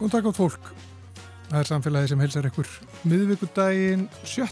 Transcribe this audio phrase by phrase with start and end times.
[0.00, 0.68] Góðan dag átt fólk.
[1.50, 2.68] Það er samfélagi sem helsar ykkur
[3.10, 4.46] miðvíkudaginn 7.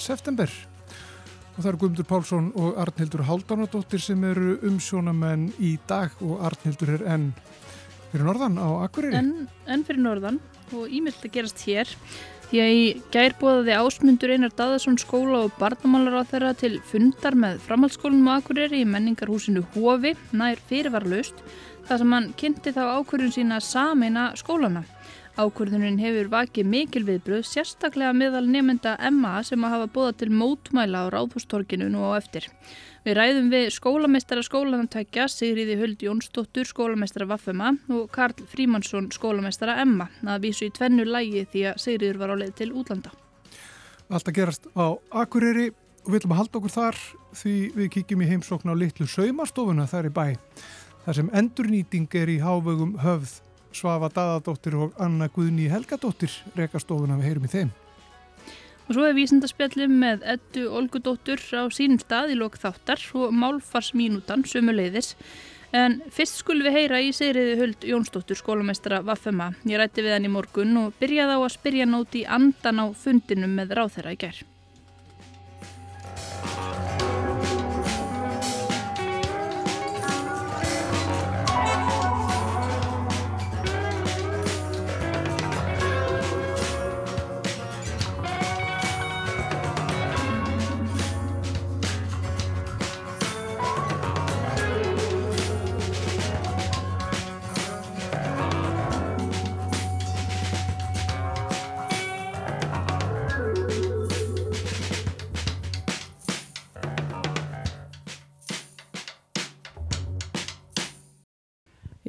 [0.00, 6.40] september og það eru Guðmundur Pálsson og Arnhildur Haldánadóttir sem eru umsjónamenn í dag og
[6.48, 7.26] Arnhildur er enn
[8.14, 9.20] fyrir norðan á Akureyri.
[9.20, 9.28] En,
[9.68, 10.40] en fyrir norðan
[10.72, 11.92] og ímynd að gerast hér
[12.48, 17.36] því að í gær bóðaði ásmundur Einar Daðarsson skóla og barnamálar á þeirra til fundar
[17.36, 21.44] með framhaldsskólanum á Akureyri í menningarhúsinu Hofi nær fyrirvarlaust
[21.88, 24.84] þar sem hann kynnti þá ákvörðun sína sameina skólana.
[25.34, 31.00] Ákvörðunin hefur vakið mikil viðbröð sérstaklega meðal nefnda Emma sem að hafa bóða til mótmæla
[31.02, 32.44] á Ráðhústorkinu nú á eftir.
[33.02, 40.06] Við ræðum við skólamestara skólanantækja Sigriði Huld Jónsdóttur skólamestara Vaffema og Karl Frímansson skólamestara Emma
[40.22, 43.10] að vísu í tvennu lægi því að Sigriður var á leið til útlanda.
[44.14, 45.72] Alltaf gerast á Akureyri
[46.04, 47.00] og við ætlum að halda okkur þar
[47.40, 50.26] því við kíkjum í heimsókn á litlu saumastofuna þar í bæ.
[51.08, 53.34] Þar sem endurnýting er í hávegum höfð
[53.74, 57.72] Svafa Daðadóttir og Anna Guðni Helgadóttir rekastofuna við heyrum í þeim.
[58.84, 64.44] Og svo er vísindarspjallum með Eddu Olgudóttur á sínum stað í lok þáttar og málfarsmínútan
[64.48, 65.14] sömu leiðis.
[65.74, 69.50] En fyrst skulum við heyra í Sigriði Huld Jónsdóttur skólamestara Vaffema.
[69.66, 73.56] Ég rætti við hann í morgun og byrjaði á að spyrja nóti andan á fundinum
[73.58, 74.53] með ráþæra í gerð.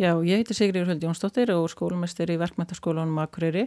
[0.06, 3.64] Já, ég heiti Sigriður Höld Jónsdóttir og skólumestir í verkmæntaskólanum Akureyri.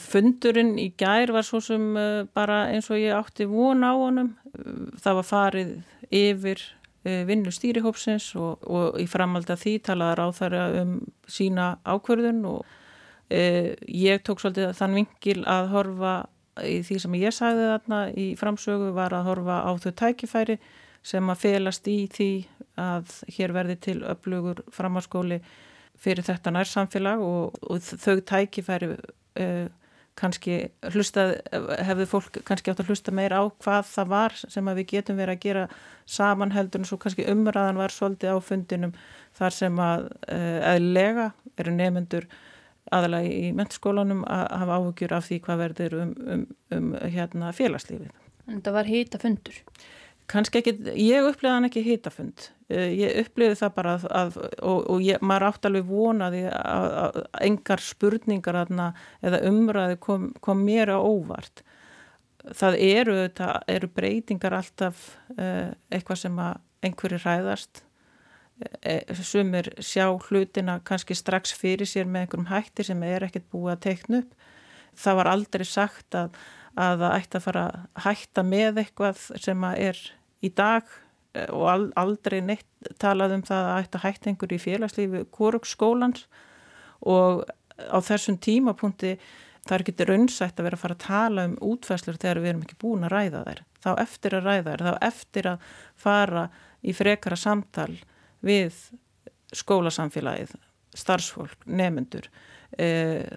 [0.00, 4.32] Fundurinn í gær var svo sem uh, bara eins og ég átti von á honum.
[4.98, 5.70] Það var farið
[6.10, 10.96] yfir uh, vinnu stýrihópsins og, og í framaldi að því talaði ráþæra um
[11.30, 16.14] sína ákverðun og uh, ég tók svolítið þann vingil að horfa
[16.66, 20.58] í því sem ég sagði þarna í framsögu var að horfa á þau tækifæri
[21.06, 22.32] sem að felast í því
[22.80, 25.40] að hér verði til öflugur framháskóli
[26.00, 29.68] fyrir þetta nærsamfélag og, og þau tækifæri uh,
[30.20, 30.56] kannski
[30.92, 31.38] hlustað,
[31.86, 35.20] hefðu fólk kannski átt að hlusta meir á hvað það var sem að við getum
[35.20, 35.64] verið að gera
[36.10, 38.94] saman heldur en svo kannski umræðan var svolítið á fundinum
[39.38, 41.30] þar sem að uh, eðlega
[41.60, 42.26] eru nefnendur
[42.90, 48.10] aðalega í mentskólanum að hafa áhugjur af því hvað verður um, um, um hérna, félagslífið.
[48.50, 49.60] En það var hýta fundur?
[50.30, 54.78] Kannski ekki, ég uppliði hann ekki hitafund, eh, ég uppliði það bara að, að og,
[54.94, 57.18] og ég, maður átt alveg vonaði að, að
[57.48, 58.88] engar spurningar aðna,
[59.26, 61.64] eða umræði kom, kom mér á óvart.
[62.56, 65.02] Það eru, það eru breytingar alltaf
[65.36, 66.54] uh, eitthvað sem að
[66.88, 67.82] einhverju ræðast
[68.80, 73.74] e, sumir sjá hlutina kannski strax fyrir sér með einhverjum hætti sem er ekkert búið
[73.74, 74.48] að teikna upp.
[75.00, 76.40] Það var aldrei sagt að
[76.78, 80.00] að það ætti að fara að hætta með eitthvað sem að er
[80.44, 80.88] í dag
[81.34, 82.66] eh, og aldrei neitt
[83.02, 86.26] talað um það að ætta hægt einhver í félagslífi kórugskólans
[87.00, 87.46] og
[87.80, 89.16] á þessum tímapunkti
[89.66, 92.64] það er ekki raunsætt að vera að fara að tala um útfæslur þegar við erum
[92.64, 93.62] ekki búin að ræða þær.
[93.80, 95.68] Þá eftir að ræða þær, þá eftir að
[96.00, 96.44] fara
[96.80, 97.92] í frekara samtal
[98.44, 98.78] við
[99.56, 100.54] skólasamfélagið
[100.96, 102.26] starfsfólk, nefendur
[102.74, 102.88] e,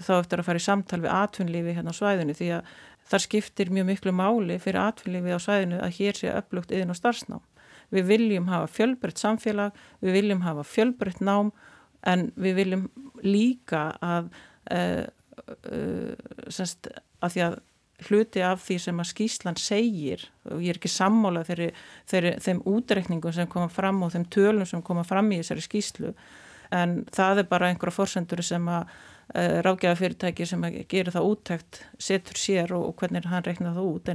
[0.01, 2.37] þá eftir að fara í samtal við atvinnlífi hérna á svæðinu.
[2.37, 2.73] Því að
[3.09, 6.99] þar skiptir mjög miklu máli fyrir atvinnlífið á sæðinu að hér sé upplugt yðin og
[6.99, 7.43] starfsnám.
[7.93, 11.51] Við viljum hafa fjölbreytt samfélag, við viljum hafa fjölbreytt nám
[12.09, 12.87] en við viljum
[13.23, 14.31] líka að,
[14.73, 15.05] uh,
[15.69, 16.89] uh, semst,
[17.23, 17.61] að að
[18.07, 21.51] hluti af því sem að Skísland segir og ég er ekki sammálað
[22.09, 26.13] þegar þeim útrekningum sem koma fram og þeim tölum sem koma fram í þessari skíslu
[26.73, 28.89] en það er bara einhverja fórsendur sem að
[29.31, 34.11] uh, ráðgjafafyrirtæki sem gerir það úttækt setur sér og, og hvernig hann reiknar það út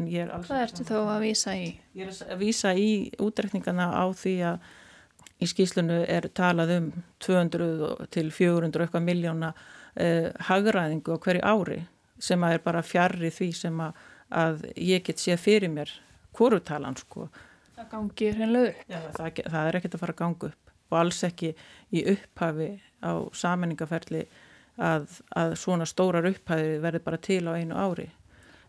[0.49, 1.71] Hvað ertu þá að vísa í?
[1.99, 2.91] Ég er að vísa í
[3.23, 4.69] útreikningana á því að
[5.39, 6.89] í skýslunu er talað um
[7.23, 11.83] 200 til 400 eitthvað miljóna uh, hagræðingu á hverju ári
[12.19, 14.01] sem að er bara fjarrri því sem að,
[14.35, 15.93] að ég get séð fyrir mér
[16.35, 17.29] korutalan sko.
[17.79, 18.89] Það gangir hennilega upp.
[18.91, 21.53] Já, það, það er ekkert að fara að ganga upp og alls ekki
[21.95, 22.69] í upphafi
[23.05, 24.25] á sammenningaferli
[24.79, 28.09] að, að svona stórar upphæði verði bara til á einu ári.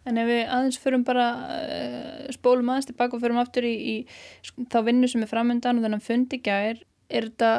[0.07, 4.63] En ef við aðeins förum bara, uh, spólum aðeins tilbaka og förum aftur í, í
[4.71, 6.79] þá vinnu sem er framöndan og þennan fundi gær,
[7.09, 7.51] er þetta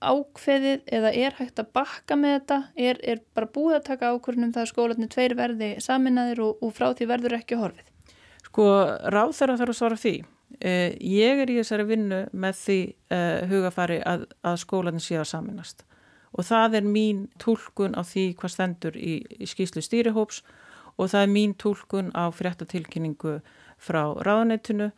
[0.00, 2.58] ákveðið eða er hægt að bakka með þetta?
[2.88, 6.74] Er, er bara búið að taka ákvörnum það að skólanir tveir verði saminnaðir og, og
[6.76, 8.14] frá því verður ekki horfið?
[8.48, 8.66] Sko,
[9.12, 10.14] ráð þeirra þarf að svara því.
[10.58, 12.80] Eh, ég er í þessari vinnu með því
[13.14, 15.84] eh, hugafari að, að skólanir sé að saminast
[16.36, 20.42] og það er mín tólkun á því hvað stendur í, í skýslu stýrihóps
[20.96, 23.38] og það er mín tólkun á fréttatilkynningu
[23.80, 24.90] frá ráðnettinu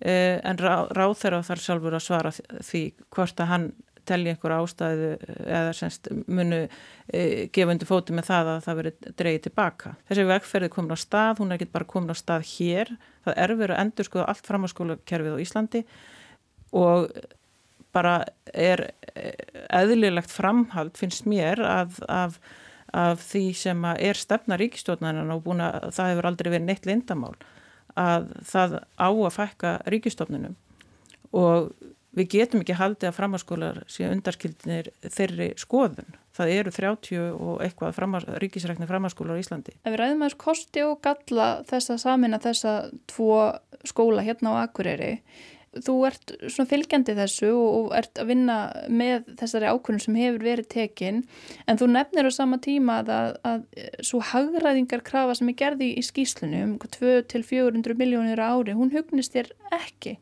[0.00, 2.82] eh, en rá, ráð þeirra þarf sjálfur að svara því
[3.14, 3.68] hvort að hann
[4.08, 5.10] telli einhver ástæðu
[5.44, 9.94] eða semst munu e, gefa undir fóti með það að það veri dreyið tilbaka.
[10.08, 12.94] Þessi vegferði komin á stað, hún er ekki bara komin á stað hér,
[13.26, 15.84] það er verið að endur skoða allt framháskólakerfið á Íslandi
[16.78, 17.10] og
[17.96, 18.14] bara
[18.52, 18.88] er
[19.74, 22.38] eðlilegt framhald finnst mér af, af,
[22.92, 27.34] af því sem er stefna ríkistofnarinn og búin að það hefur aldrei verið neitt lindamál
[27.98, 30.58] að það á að fækka ríkistofnunum
[31.36, 31.72] og
[32.18, 36.16] við getum ekki haldið að framhanskólar séu undarskildinir þeirri skoðun.
[36.36, 39.74] Það eru 30 og eitthvað framhans, ríkisrækni framhanskólar í Íslandi.
[39.82, 42.74] Ef við ræðum aðeins kosti og galla þess að samina þessa
[43.10, 43.38] tvo
[43.86, 45.18] skóla hérna á Akureyri,
[45.76, 48.56] þú ert svona fylgjandi þessu og ert að vinna
[48.88, 51.22] með þessari ákvörnum sem hefur verið tekin
[51.66, 56.04] en þú nefnir á sama tíma að, að, að svo hagræðingarkrafa sem er gerði í
[56.06, 60.18] skýslunum, 2-400 miljónir ári, hún hugnist þér ekki.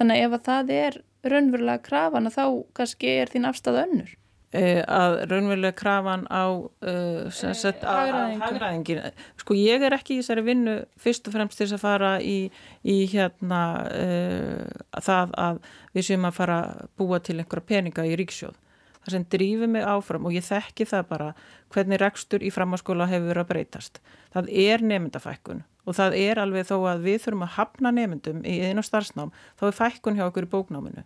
[0.00, 2.44] Þannig ef að það er raunverulega krafan að þá
[2.78, 4.18] kannski er þín afstæða önnur?
[4.52, 8.98] Uh, að raunverulega krafan á uh, hagræðingin
[9.40, 12.50] sko ég er ekki í þessari vinnu fyrst og fremst til þess að fara í,
[12.84, 15.62] í hérna uh, það að
[15.96, 18.60] við séum að fara að búa til einhverja peninga í ríksjóð
[19.02, 21.32] það sem drýfur mig áfram og ég þekki það bara
[21.72, 24.00] hvernig rekstur í framháskóla hefur verið að breytast.
[24.34, 28.58] Það er nefndafækkun og það er alveg þó að við þurfum að hafna nefndum í
[28.62, 31.02] einu starfsnám þá er fækkun hjá okkur í bóknáminu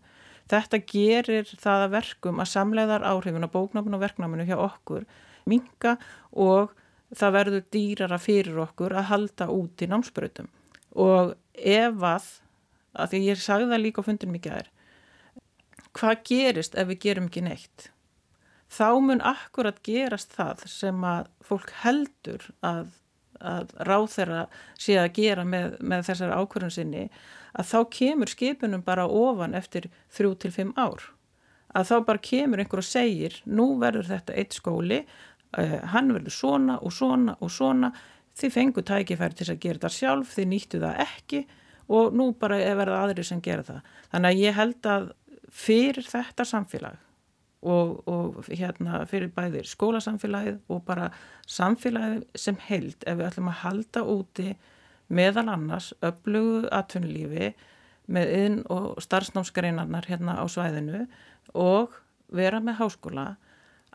[0.47, 5.07] Þetta gerir það að verkum að samleiðar áhrifin á bóknáminu og verknáminu hjá okkur
[5.51, 5.97] minga
[6.33, 6.75] og
[7.15, 10.49] það verður dýrara fyrir okkur að halda út í námsbröðum.
[10.97, 12.31] Og ef að,
[12.95, 14.71] að því ég sagði það líka á fundin mikið aðeir,
[15.97, 17.91] hvað gerist ef við gerum ekki neitt?
[18.67, 22.89] Þá mun akkurat gerast það sem að fólk heldur að,
[23.41, 24.43] að ráð þeirra
[24.79, 27.05] sé að gera með, með þessari ákvörðun sinni
[27.57, 31.05] að þá kemur skipunum bara ofan eftir þrjú til fimm ár.
[31.77, 35.03] Að þá bara kemur einhver og segir nú verður þetta eitt skóli,
[35.57, 37.93] uh, hann verður svona og svona og svona,
[38.37, 41.47] þið fengu tækifæri til að gera það sjálf, þið nýttu það ekki
[41.97, 43.91] og nú bara er verið aðri sem gera það.
[44.13, 45.11] Þannig að ég held að
[45.57, 47.06] fyrir þetta samfélag
[47.67, 51.11] og, og hérna fyrir bæðir skólasamfélagið og bara
[51.51, 54.49] samfélagið sem held ef við ætlum að halda úti
[55.09, 57.53] meðal annars öflugu atvinnulífi
[58.07, 61.07] með inn og starfsnámsgreinarnar hérna á svæðinu
[61.55, 61.95] og
[62.35, 63.29] vera með háskóla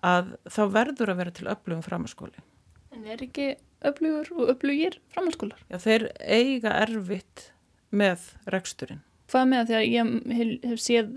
[0.03, 2.43] að þá verður að vera til öflugum framhanskóli.
[2.91, 3.53] En er ekki
[3.87, 5.61] öflugur og öflugir framhanskólar?
[5.71, 7.51] Já, þeir eiga erfitt
[7.91, 11.09] með reksturinn hvað með því að ég hef séð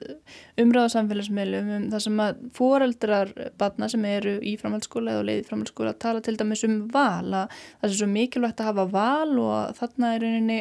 [0.63, 6.23] umræðasamfélagsmiðlum um það sem að foreldrar batna sem eru í framhaldsskóla eða leiði framhaldsskóla tala
[6.25, 10.27] til dæmis um val að það er svo mikilvægt að hafa val og þarna er
[10.27, 10.59] rauninni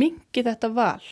[0.00, 1.04] mingi þetta val.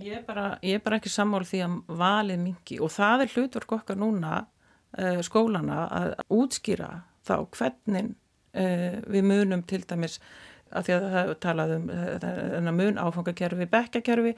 [0.00, 3.34] Ég er bara, ég er bara ekki sammál því að valið mingi og það er
[3.34, 6.94] hlutverk okkar núna uh, skólana að útskýra
[7.26, 8.14] þá hvernig
[8.56, 10.18] uh, við munum til dæmis
[10.72, 14.32] að því að það talaðum uh, mun áfangakerfi, bekkakerfi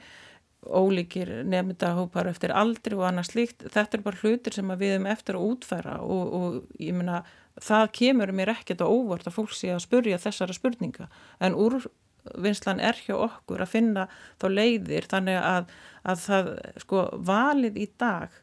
[0.65, 5.37] ólíkir nefndahópar eftir aldri og annað slíkt, þetta er bara hlutir sem við erum eftir
[5.37, 7.23] að útfæra og, og ég meina
[7.61, 11.07] það kemur mér ekkert á óvart að fólk sé að spurja þessara spurninga.
[11.39, 14.07] En úrvinnslan er hjá okkur að finna
[14.41, 16.51] þá leiðir þannig að, að það
[16.83, 18.41] sko valið í dag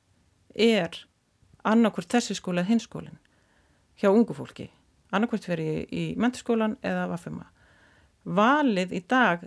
[0.55, 1.02] er
[1.69, 3.19] annarkvört þessi skóla eða hins skólinn
[4.00, 4.67] hjá ungu fólki,
[5.14, 7.52] annarkvört verið í, í menturskólan eða vaffema
[8.25, 9.45] valið í dag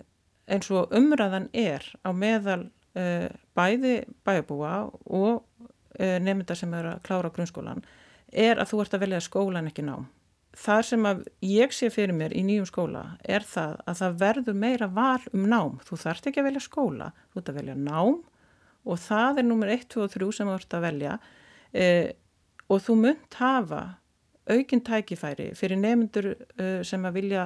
[0.52, 3.96] eins og umræðan er á meðal uh, bæði
[4.28, 4.74] bæjabúa
[5.06, 7.84] og uh, nefnda sem er að klára grunnskólan
[8.36, 9.98] er að þú ert að velja skólan ekki ná.
[10.56, 11.08] Það sem
[11.44, 15.50] ég sé fyrir mér í nýjum skóla er það að það verður meira val um
[15.52, 15.80] nám.
[15.84, 18.22] Þú þarft ekki að velja skóla, þú ert að velja nám
[18.86, 22.08] og það er nummer 1, 2 og 3 sem þú ert að velja uh,
[22.72, 23.84] og þú munt hafa
[24.52, 27.44] aukinn tækifæri fyrir nefndur uh, sem að vilja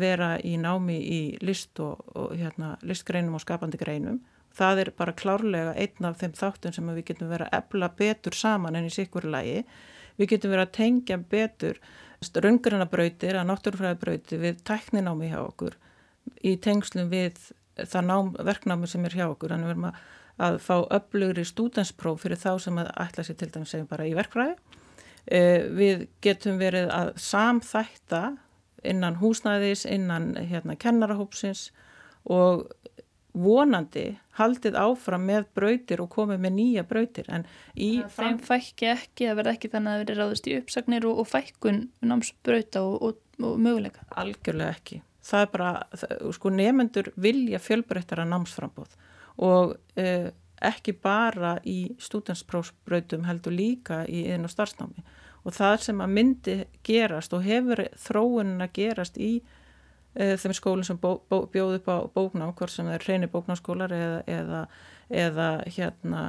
[0.00, 4.20] vera í námi í list og, og hérna, listgreinum og skapandi greinum.
[4.54, 8.38] Það er bara klárlega einn af þeim þáttum sem við getum verið að ebla betur
[8.38, 9.64] saman enn í sikkur lagi.
[10.20, 11.80] Við getum verið að tengja betur
[12.44, 15.74] raungrannabrautir að náttúrufræðabrautir við tækninámi hjá okkur
[16.46, 17.40] í tengslum við
[17.76, 19.52] það nám, verknámi sem er hjá okkur.
[19.52, 19.98] Þannig verðum að
[20.42, 24.14] að fá öflugri stúdenspróf fyrir þá sem að ætla sér til dæmis segjum bara í
[24.16, 24.56] verkfræði.
[25.24, 28.24] Eh, við getum verið að samþætta
[28.84, 31.70] innan húsnæðis, innan hérna, kennarahópsins
[32.28, 32.66] og
[33.34, 38.36] vonandi haldið áfram með brautir og komið með nýja brautir en í fram...
[38.36, 41.30] Þeim fækki ekki að verða ekki þannig að það veri ráðist í uppsagnir og, og
[41.32, 44.06] fækkun námsbrauta og, og, og möguleika?
[44.20, 45.00] Algjörlega ekki.
[45.24, 48.98] Það er bara, það, sko nefendur vilja fjölbreyttara námsframbóð
[49.44, 50.28] og eh,
[50.68, 55.04] ekki bara í stúdensprófsbrautum heldur líka í einn og starfsnámi.
[55.44, 56.56] Og það sem að myndi
[56.86, 59.32] gerast og hefur þróunin að gerast í
[60.14, 63.94] þeim skólinn sem bó, bó, bjóð upp á bóknám, hvort sem það er reyni bóknámskólar
[63.94, 64.60] eða, eða,
[65.10, 66.22] eða hérna,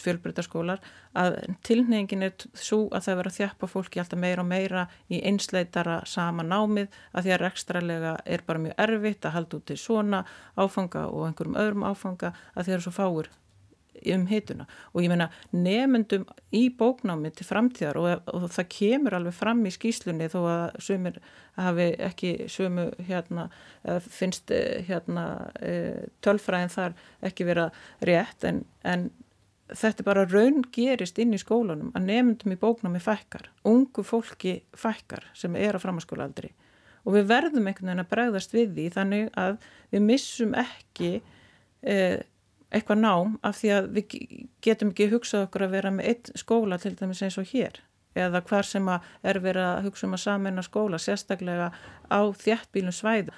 [0.00, 0.82] fjölbrytarskólar,
[1.16, 5.22] að tilnefingin er svo að það verður að þjappa fólki alltaf meira og meira í
[5.28, 9.80] einsleitara sama námið, að því að ekstralega er bara mjög erfitt að halda út til
[9.80, 10.22] svona
[10.56, 13.34] áfanga og einhverjum öðrum áfanga að þeir eru svo fáir
[14.14, 14.66] um hituna.
[14.92, 19.74] Og ég meina nefnendum í bóknámi til framtíðar og, og það kemur alveg fram í
[19.74, 21.20] skýslunni þó að sömur
[21.56, 23.48] hafi ekki sömu hérna
[24.12, 25.26] finnst eh, hérna
[25.64, 27.70] eh, tölfræðin þar ekki vera
[28.04, 29.08] rétt en, en
[29.72, 35.26] þetta bara raun gerist inn í skólanum að nefndum í bóknámi fækkar ungu fólki fækkar
[35.34, 36.52] sem er á framhanskólaaldri
[37.06, 39.58] og við verðum einhvern veginn að bregðast við því þannig að
[39.94, 41.12] við missum ekki
[41.82, 42.20] eh,
[42.74, 44.16] eitthvað nám af því að við
[44.64, 47.80] getum ekki hugsað okkur að vera með eitt skóla til dæmis eins og hér
[48.16, 51.68] eða hvar sem er verið að hugsa um að sameina skóla sérstaklega
[52.08, 53.28] á þjættbílum svæð.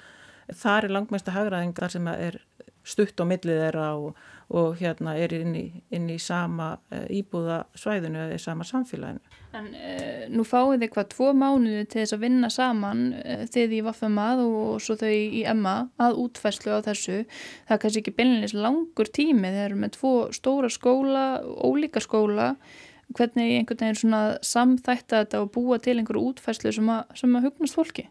[0.49, 2.39] Það er langmesta hagraðingar sem er
[2.87, 4.17] stutt á millið þeirra og,
[4.55, 9.21] og hérna er inn í, inn í sama uh, íbúða svæðinu eða sama samfélaginu.
[9.57, 13.77] En uh, nú fáið þið hvað tvo mánuði til þess að vinna saman uh, þið
[13.79, 17.23] í Vaffamað og, og svo þau í Emma að útfæslu á þessu.
[17.69, 22.53] Það er kannski ekki beinleins langur tími eru með tvo stóra skóla, ólíka skóla
[23.15, 27.49] hvernig einhvern veginn svona samþætta þetta og búa til einhverju útfæslu sem að, sem að
[27.49, 28.05] hugnast fólki?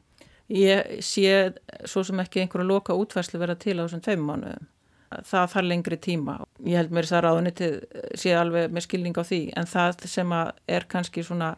[0.49, 1.53] Ég sé
[1.85, 4.69] svo sem ekki einhverju loka útfæslu vera til á þessum tveim mánuðum
[5.09, 6.37] það þarf lengri tíma.
[6.67, 7.75] Ég held mér þess að ráðunitið
[8.21, 10.37] sé alveg með skilning á því en það sem
[10.69, 11.55] er kannski svona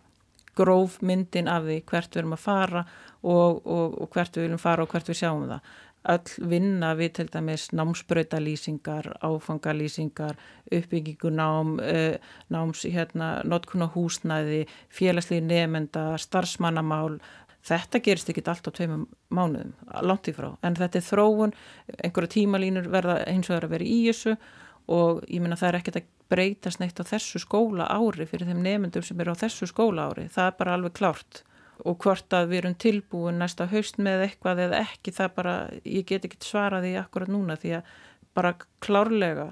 [0.59, 2.83] gróf myndin af því hvert við erum að fara
[3.23, 5.71] og, og, og hvert við viljum fara og hvert við sjáum það.
[6.11, 10.39] Öll vinna við til dæmis námsbröytalýsingar, áfangalýsingar,
[10.73, 12.17] uppbyggingu nám, uh,
[12.49, 17.19] náms, hérna, notkuna húsnæði, félagslið nefnda, starfsmannamál,
[17.67, 19.75] Þetta gerist ekki allt á tveimum mánuðum,
[20.07, 21.53] langt í frá, en þetta er þróun,
[22.01, 24.35] einhverja tímalínur verða eins og það er að vera í þessu
[24.91, 28.65] og ég minna það er ekkert að breytast neitt á þessu skóla ári fyrir þeim
[28.65, 31.43] nefndum sem eru á þessu skóla ári, það er bara alveg klárt.
[31.81, 36.05] Og hvort að við erum tilbúin næsta haust með eitthvað eða ekki, það bara, ég
[36.09, 37.95] get ekki svaraði akkurat núna því að
[38.37, 38.53] bara
[38.85, 39.49] klárlega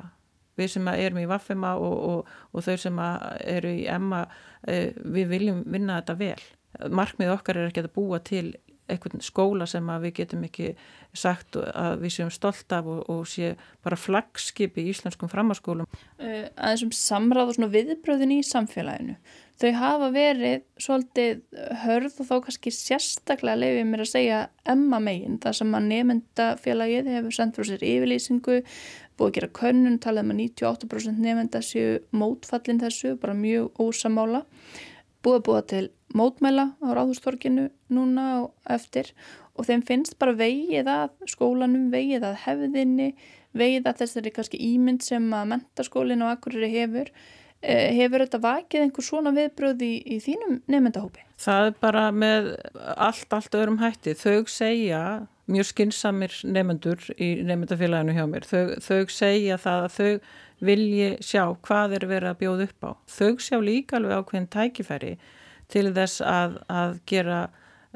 [0.58, 3.00] við sem erum í Vaffema og, og, og þau sem
[3.46, 4.24] eru í Emma,
[4.68, 6.40] eh, við viljum vinna þetta vel
[6.90, 8.52] markmið okkar er ekki að búa til
[8.88, 10.70] einhvern skóla sem við getum ekki
[11.16, 13.54] sagt að við séum stolt af og, og sé
[13.84, 15.88] bara flagskip í íslenskum framhanskólum.
[16.20, 19.18] Uh, að þessum samráð og viðbröðin í samfélaginu,
[19.58, 21.42] þau hafa verið svolítið
[21.84, 27.12] hörð og þá kannski sérstaklega lefið mér að segja emma megin, það sem að nefndafélagið
[27.16, 28.60] hefur sendt frá sér yfirlýsingu,
[29.18, 34.44] búið að gera könnun, talað um að 98% nefnda séu mótfallin þessu, bara mjög ósamála,
[35.24, 35.84] búið að búa til
[36.16, 39.12] mótmæla á ráðhústorkinu núna og eftir
[39.58, 43.08] og þeim finnst bara vegið að skólanum, vegið að hefðinni,
[43.58, 47.10] vegið að þessari kannski ímynd sem að mentaskólinu og akkurir hefur.
[47.58, 51.24] Eh, hefur þetta vakið einhver svona viðbröð í, í þínum nefndahópi?
[51.42, 52.52] Það er bara með
[52.94, 54.14] allt, allt öðrum hætti.
[54.14, 55.00] Þau segja,
[55.50, 60.12] mjög skinsamir nefndur í nefndafélaginu hjá mér, þau, þau segja það að þau
[60.64, 62.90] vilji sjá hvað er verið að bjóða upp á.
[63.14, 65.16] Þau sjá líka alveg ákveðin tækifæri
[65.72, 67.40] til þess að, að gera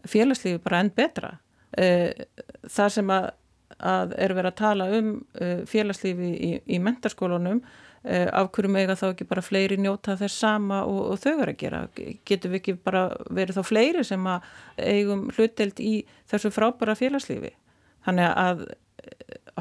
[0.08, 1.36] félagslífi bara enn betra.
[1.78, 2.26] Eh,
[2.68, 3.30] það sem að,
[3.78, 7.62] að er verið að tala um eh, félagslífi í, í mentarskólunum
[8.04, 11.54] eh, af hverju mega þá ekki bara fleiri njóta þess sama og, og þau verið
[11.54, 11.82] að gera.
[12.28, 15.96] Getur við ekki bara verið þá fleiri sem að eigum hluteld í
[16.30, 17.54] þessu frábæra félagslífi.
[18.02, 18.64] Þannig að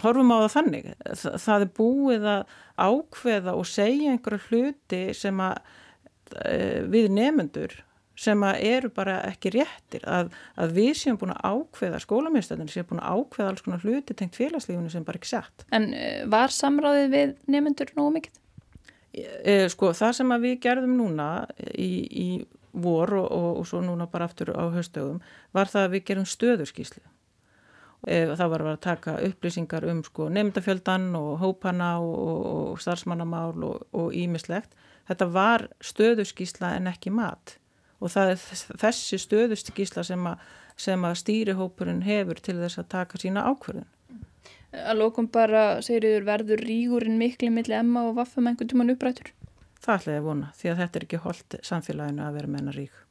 [0.02, 0.90] horfum á það þannig.
[1.46, 5.62] Það er búið að ákveða og segja einhverju hluti sem að
[6.92, 7.74] við nefnendur
[8.22, 13.02] sem eru bara ekki réttir að, að við séum búin að ákveða skólamestæðinu séum búin
[13.02, 15.66] að ákveða alls konar hluti tengt félagslífunu sem bara ekki sett.
[15.74, 18.36] En uh, var samráðið við nefnendur nógu mikill?
[19.12, 21.30] E, sko það sem við gerðum núna
[21.76, 22.28] í, í
[22.72, 25.20] vor og, og, og svo núna bara aftur á höstögum
[25.56, 27.10] var það að við gerum stöðurskíslu e,
[28.08, 34.74] það var að taka upplýsingar um sko nefndafjöldan og hópana og, og starfsmannamál og ímislegt.
[35.10, 37.58] Þetta var stöðuskísla en ekki mat
[38.02, 38.44] og það er
[38.82, 40.42] þessi stöðuskísla sem að,
[40.80, 43.90] sem að stýrihópurinn hefur til þess að taka sína ákverðin.
[44.72, 49.34] Að lókum bara, segir yfir, verður rígurinn miklu millir Emma og Vaffum einhvern tíman upprættur?
[49.82, 53.02] Það ætlaði að vona, því að þetta er ekki holdt samfélaginu að vera menna rík.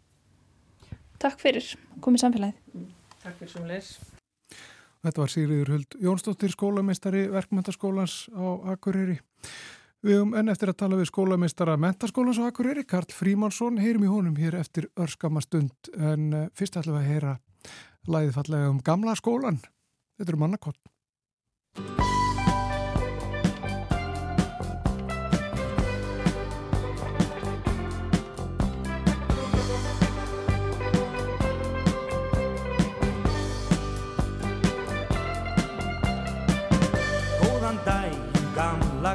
[1.21, 2.89] Takk fyrir, komið samfélagið.
[3.21, 3.93] Takk fyrir sem leys.
[5.01, 9.17] Þetta var Sigriður Huld Jónsdóttir, skólameistari verkmyndaskólans á Akureyri.
[10.05, 14.13] Við höfum enn eftir að tala við skólameistara mentaskólans á Akureyri, Karl Frímansson, heyrum í
[14.13, 17.35] honum hér eftir örskama stund, en eh, fyrst ætlum við að heyra
[18.09, 19.61] læðið fallega um gamla skólan.
[20.21, 20.81] Þetta eru mannakott.
[20.81, 21.00] Góðan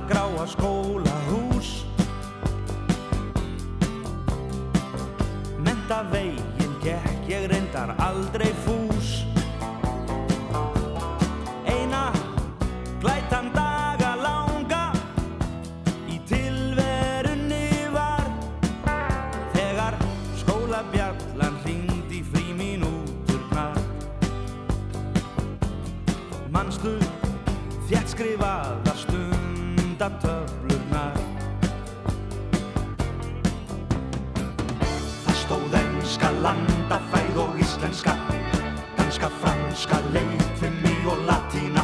[0.02, 1.86] gráa skólahús.
[5.58, 9.24] Menta veginn gekk ég reyndar aldrei fús.
[11.66, 12.12] Eina
[13.00, 14.92] glætan daga langa
[16.12, 18.28] í tilverunni var.
[19.56, 19.96] Þegar
[20.44, 23.80] skólabjallan hringdi í fríminúturnar
[26.52, 26.98] Manstu
[27.90, 28.95] þétt skrifaða
[30.06, 31.18] stundatöflunar
[35.26, 38.14] Það stóð enska landafæð og íslenska
[38.98, 41.75] danska, franska, leifimi og latína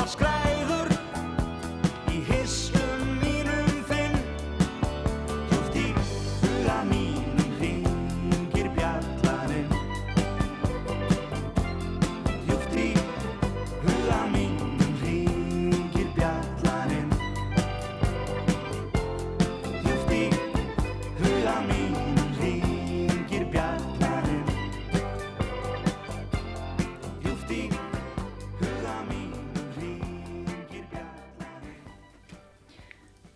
[0.00, 0.49] Subscribe.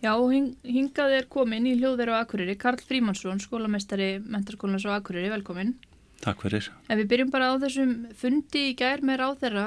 [0.05, 5.31] Já, hing, hingað er komin í hljóðveru á Akureyri, Karl Frímansson, skólamestari mentarskólans á Akureyri,
[5.33, 5.73] velkomin.
[6.21, 6.67] Takk fyrir.
[6.85, 9.65] Ef við byrjum bara á þessum fundi í gær með ráðherra,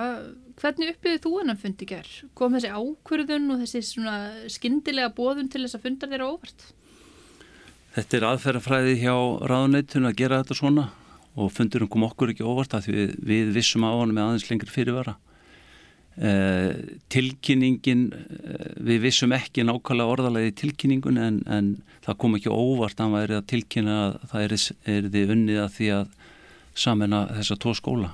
[0.61, 2.13] hvernig upplýðið þú hennan fundi í gær?
[2.39, 4.17] Kom þessi ákvörðun og þessi svona
[4.53, 6.67] skyndilega bóðun til þess að fundar þeirra óvart?
[7.99, 9.15] Þetta er aðferðafræði hjá
[9.51, 10.91] ráðuneytun að gera þetta svona
[11.39, 14.71] og fundurum kom okkur ekki óvart að við, við vissum á hann með aðeins lengri
[14.71, 15.19] fyrirvara.
[16.19, 16.73] Eh,
[17.15, 21.69] tilkynningin, eh, við vissum ekki nákvæmlega orðalegi tilkynningun en, en
[22.03, 24.55] það kom ekki óvart að hann væri að tilkynna að það er,
[24.97, 26.17] er þið unnið að því að
[26.75, 28.11] samena þessa tvo skóla.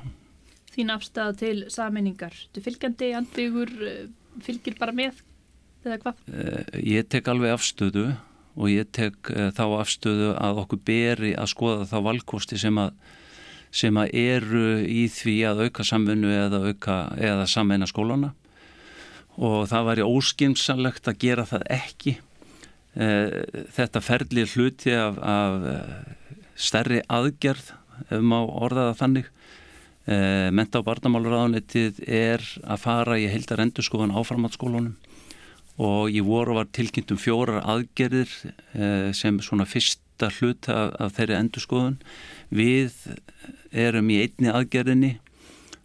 [0.74, 2.36] Þín afstæða til saminningar.
[2.52, 4.04] Þú fylgjandi, andbyggur, eh,
[4.44, 5.24] fylgir bara með
[5.86, 6.20] eða hvað?
[6.84, 8.06] Ég tek alveg afstöðu
[8.54, 12.92] og ég tek þá afstöðu að okkur beri að skoða þá valkosti sem að,
[13.74, 16.60] sem að eru í því að auka samfunnu eða,
[17.18, 18.32] eða samveina skólana
[19.34, 22.18] og það væri óskimsanlegt að gera það ekki.
[22.94, 23.40] Uh,
[23.74, 27.72] þetta ferli hluti af, af uh, stærri aðgerð
[28.14, 29.32] ef maður orðaða þannig.
[30.04, 34.94] Uh, Menta og barnamálaráðunitið er að fara í heildar endurskóðan áframhaldsskólunum
[35.82, 38.30] og í voru var tilkynnt um fjórar aðgerðir
[38.78, 39.66] eh, sem svona
[40.14, 41.98] fyrsta hlut af, af þeirri endurskoðun.
[42.50, 42.92] Við
[43.72, 45.18] erum í einni aðgerðinni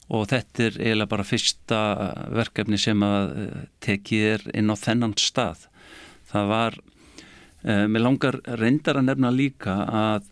[0.10, 1.80] og þetta er eiginlega bara fyrsta
[2.34, 5.68] verkefni sem að eh, tekið er inn á þennan stað.
[6.30, 6.78] Það var,
[7.64, 10.30] eh, mér langar reyndar að nefna líka að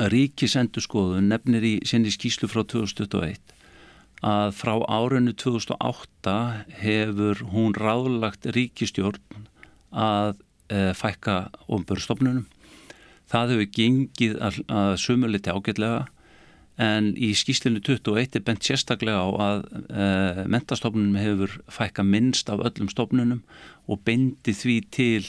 [0.00, 3.56] ríkisendurskoðun nefnir í sinni skýslu frá 2021
[4.20, 6.32] að frá árunni 2008
[6.80, 9.46] hefur hún ráðlagt ríkistjórn
[9.92, 12.46] að e, fækka ombörstofnunum.
[13.30, 16.06] Það hefur gengið að, að sumuliti ágætlega
[16.80, 19.58] en í skýslinu 21 er bent sérstaklega á að
[19.92, 20.06] e,
[20.50, 23.42] mentastofnunum hefur fækka minnst af öllum stofnunum
[23.90, 25.28] og bendi því til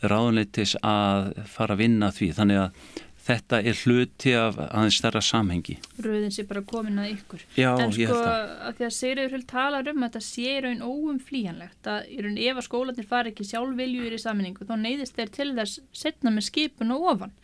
[0.00, 2.30] ráðunleitis að fara að vinna því.
[2.38, 3.00] Þannig að
[3.30, 5.76] þetta er hluti af aðeins starra samhengi.
[6.02, 7.44] Rauðin sé bara komin að ykkur.
[7.56, 8.52] Já, en sko, ég held að.
[8.68, 12.60] að því að Sigriður talar um að þetta sé raun óumflýjanlegt að í raun ef
[12.60, 16.96] að skólanir fari ekki sjálfviljur í saminningu þá neyðist þeir til þess setna með skipun
[16.96, 17.34] og ofan.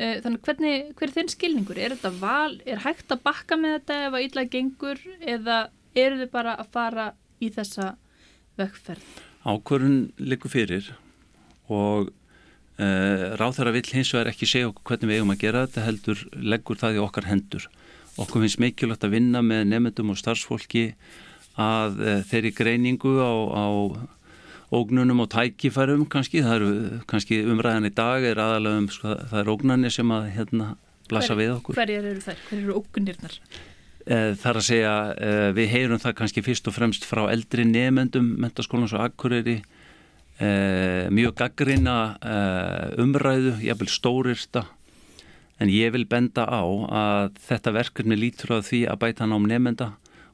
[0.00, 1.80] Eh, þannig hvernig, hver er þinn skilningur?
[1.80, 5.58] Er þetta val, er hægt að bakka með þetta ef að illa gengur eða
[5.98, 7.92] eru þið bara að fara í þessa
[8.60, 9.04] vökkferð?
[9.44, 10.88] Ákvörðun likur fyrir
[11.70, 12.10] og
[12.80, 15.82] Eh, ráð þeirra vill hins vegar ekki segja okkur hvernig við eigum að gera þetta
[15.84, 17.64] heldur leggur það í okkar hendur
[18.20, 20.84] okkur finnst mikilvægt að vinna með nefndum og starfsfólki
[21.60, 23.66] að uh, þeirri greiningu á, á
[24.72, 29.42] ógnunum og tækifærum kannski, það eru kannski umræðan í dag er aðalega um sko, það
[29.42, 30.70] er ógnarnir sem að hérna
[31.10, 32.40] blassa Hver, við okkur Hverjar eru þær?
[32.46, 33.36] Hverjar eru ógnirnar?
[34.06, 34.94] Það er að segja
[35.58, 39.79] við heyrum það kannski fyrst og fremst frá eldri nefndum mentaskólans og akkurýri eh,
[40.40, 44.64] mjög gaggrina eh, umræðu, ég vil stórirsta
[45.60, 49.90] en ég vil benda á að þetta verkefni lítur að því að bæta nám nefnda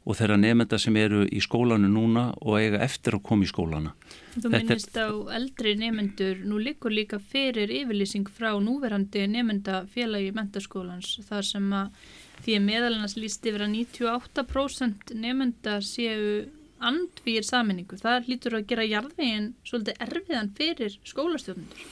[0.07, 3.95] og þeirra nefnda sem eru í skólanu núna og eiga eftir að koma í skólana.
[4.37, 11.17] Þú minnist á eldri nefnendur, nú likur líka fyrir yfirlýsing frá núverandi nefnda félagi mentaskólans
[11.27, 12.07] þar sem að
[12.45, 16.47] því að meðalannast líst yfir að 98% nefnda séu
[16.85, 17.99] andvíir saminningu.
[18.01, 21.87] Það hlýtur að gera jarðveginn svolítið erfiðan fyrir skólastjóðnundur.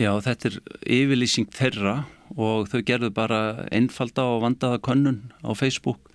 [0.00, 0.58] Já, þetta er
[0.96, 1.96] yfirlýsing þeirra
[2.38, 3.40] og þau gerðu bara
[3.74, 6.10] einfalda og vandaða könnun á Facebook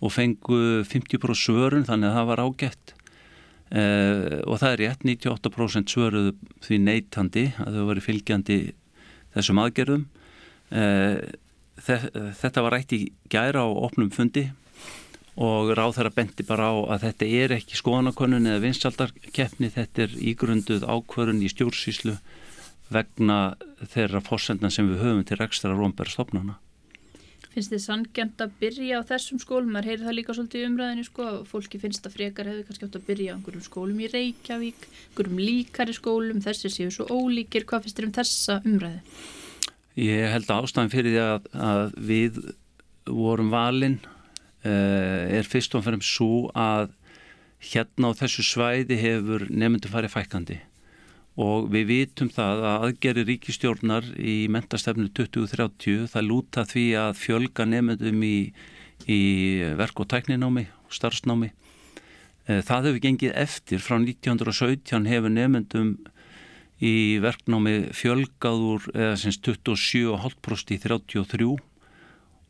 [0.00, 2.94] og fengu 50% svörun þannig að það var ágætt.
[3.66, 8.58] Eh, og það er rétt, 98% svöruðu því neytandi að þau varu fylgjandi
[9.34, 10.04] þessum aðgerðum.
[10.70, 11.18] Eh,
[11.82, 13.00] þetta var rætt í
[13.32, 14.46] gæra á opnum fundi
[15.36, 20.06] og ráð þar að bendi bara á að þetta er ekki skoðanakonun eða vinstaldarkeppni, þetta
[20.06, 22.16] er ígrunduð ákvörun í stjórnsýslu
[22.92, 23.56] vegna
[23.92, 26.56] þeirra fórsendna sem við höfum til rekstra rómbæra stopnana.
[27.52, 29.70] Finnst þið sangjant að byrja á þessum skólum?
[29.72, 33.06] Már heyrir það líka svolítið umræðinu sko, fólki finnst að frekar hefur kannski átt að
[33.06, 37.96] byrja á einhverjum skólum í Reykjavík, einhverjum líkari skólum, þessi séu svo ólíkir, hvað finnst
[37.96, 39.00] þið um þessa umræði?
[40.04, 42.42] Ég held að ástæðan fyrir því að, að við
[43.08, 43.98] vorum valinn
[44.66, 46.90] er fyrst og fremst svo að
[47.72, 50.58] hérna á þessu svæði hefur nefndu farið fækandi
[51.36, 57.66] og við vitum það að aðgeri ríkistjórnar í mentastefnu 2030 það lúta því að fjölga
[57.68, 58.36] nefndum í,
[59.04, 59.20] í
[59.76, 61.50] verk- og tækninámi og starfsnámi.
[62.48, 63.84] Eh, það hefur gengið eftir.
[63.84, 65.92] Frá 1917 hefur nefndum
[66.80, 71.52] í verknámi fjölgaður eða semst 27,5% í 33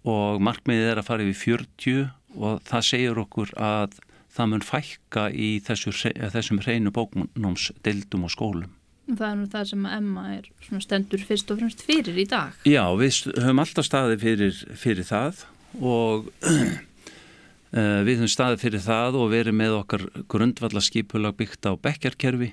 [0.06, 3.96] og markmiðið er að fara yfir 40 og það segir okkur að
[4.36, 5.92] það mun fækka í þessu,
[6.34, 8.74] þessum hreinu bóknámsdeildum og skólum.
[9.06, 10.48] Það er nú það sem Emma er
[10.82, 12.56] stendur fyrst og fremst fyrir í dag.
[12.66, 15.44] Já, við höfum alltaf staði fyrir, fyrir það
[15.78, 22.50] og uh, við höfum staði fyrir það og verið með okkar grundvallarskipulag byggt á bekkerkerfi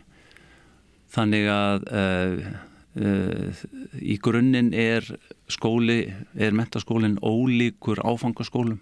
[1.13, 2.53] þannig að uh,
[2.93, 5.07] í grunninn er
[5.49, 8.81] skóli, er mentaskólinn ólíkur áfangaskólum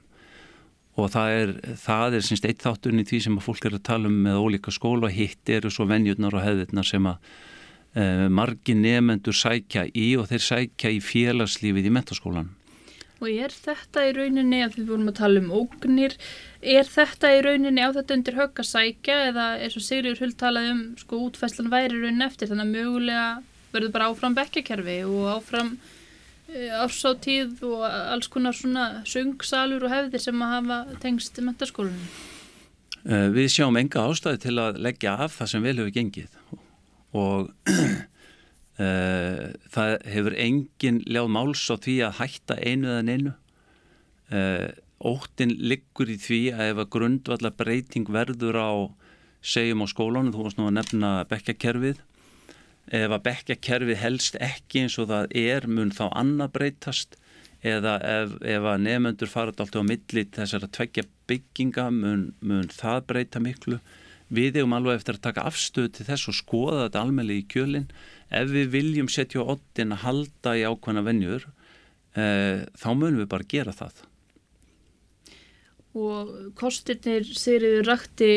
[0.99, 3.85] og það er, það er semst eitt þátturinn í því sem að fólk er að
[3.87, 7.29] tala um með ólíka skóla hitt eru svo venjurnar og hefðirnar sem að
[7.95, 12.51] e, margi nefendur sækja í og þeir sækja í félagslífið í mentaskólan.
[13.21, 16.15] Og er þetta í rauninni, að við vorum að tala um ógnir,
[16.59, 20.39] er þetta í rauninni á þetta undir högg að sækja eða eins og Sigriður Huld
[20.41, 23.27] talaði um sko útfæslan væri raunin eftir þannig að mögulega
[23.73, 25.75] verður bara áfram bekkjakerfi og áfram
[26.51, 32.09] Eh, ársátíð og alls konar svona söngsalur og hefðir sem að hafa tengst mentaskólunum?
[33.07, 36.35] Eh, við sjáum enga ástæði til að leggja af það sem vel hefur gengið
[37.15, 43.33] og uh, það hefur engin ljáð máls á því að hætta einu eða neinu.
[44.31, 44.67] Uh,
[44.99, 48.71] óttin liggur í því að ef að grundvallar breyting verður á
[49.39, 52.03] segjum á skólanu, þú varst nú að nefna bekkakerfið
[52.91, 57.17] ef að bekkjakerfið helst ekki eins og það er mun þá annað breytast?
[57.61, 62.71] Eða ef, ef að nefnendur fara alltaf á milli þessar að tveggja bygginga mun, mun
[62.73, 63.77] það breyta miklu?
[64.31, 67.89] Við eigum alveg eftir að taka afstöð til þess og skoða þetta almenni í kjölinn.
[68.31, 71.45] Ef við viljum setja á ottin að halda í ákvæmna vennjur
[72.15, 74.05] eh, þá munum við bara gera það.
[76.01, 78.31] Og kostirnir Sigriður rakti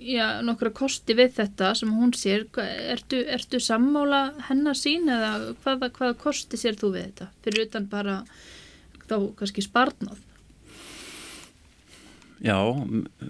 [0.00, 2.46] já, nokkra kosti við þetta sem hún sér.
[2.92, 7.28] Ertu, ertu sammála hennar sín eða hvaða, hvaða kosti sér þú við þetta?
[7.44, 8.22] Fyrir utan bara
[9.08, 10.24] þá kannski sparnað.
[12.38, 12.54] Já,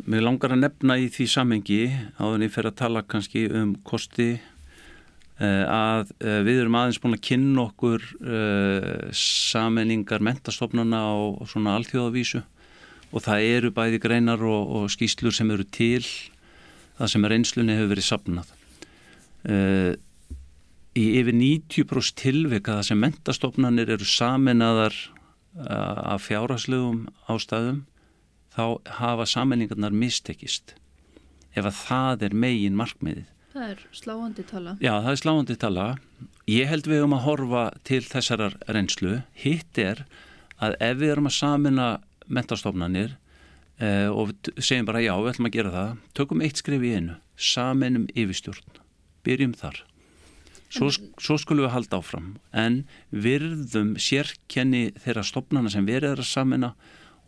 [0.04, 1.80] mér langar að nefna í því samengi
[2.18, 7.00] áður en ég fer að tala kannski um kosti eh, að eh, við erum aðeins
[7.00, 11.16] búin að kynna okkur uh, sameningar mentastofnana á
[11.48, 12.42] svona alþjóðavísu.
[13.08, 16.04] Og það eru bæði greinar og, og skýslur sem eru til
[16.98, 18.52] það sem reynslunni hefur verið sapnað.
[19.48, 19.94] Uh,
[20.98, 27.84] í yfir 90% tilvika það sem mentastofnanir eru saminaðar uh, af fjárháslegum ástæðum
[28.54, 28.64] þá
[28.98, 30.74] hafa saminningarnar mistekist
[31.54, 33.28] ef að það er megin markmiðið.
[33.52, 34.74] Það er sláandi tala.
[34.82, 35.86] Já, það er sláandi tala.
[36.48, 39.22] Ég held við um að horfa til þessarar reynslu.
[39.38, 40.04] Hitt er
[40.62, 41.88] að ef við erum að samina
[42.28, 43.16] mentastofnanir
[43.78, 45.90] Uh, og segjum bara já, við ætlum að gera það.
[46.18, 47.18] Tökum eitt skrif í einu.
[47.38, 48.80] Saminum yfirstjórn,
[49.26, 49.82] byrjum þar.
[50.68, 50.90] Svo,
[51.22, 52.32] svo skulum við halda áfram.
[52.52, 52.82] En
[53.14, 56.74] virðum sérkenni þeirra stopnana sem verið er að samina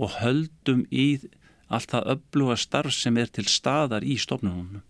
[0.01, 1.09] og höldum í
[1.71, 4.81] allt það öfluga starf sem er til staðar í stopnunum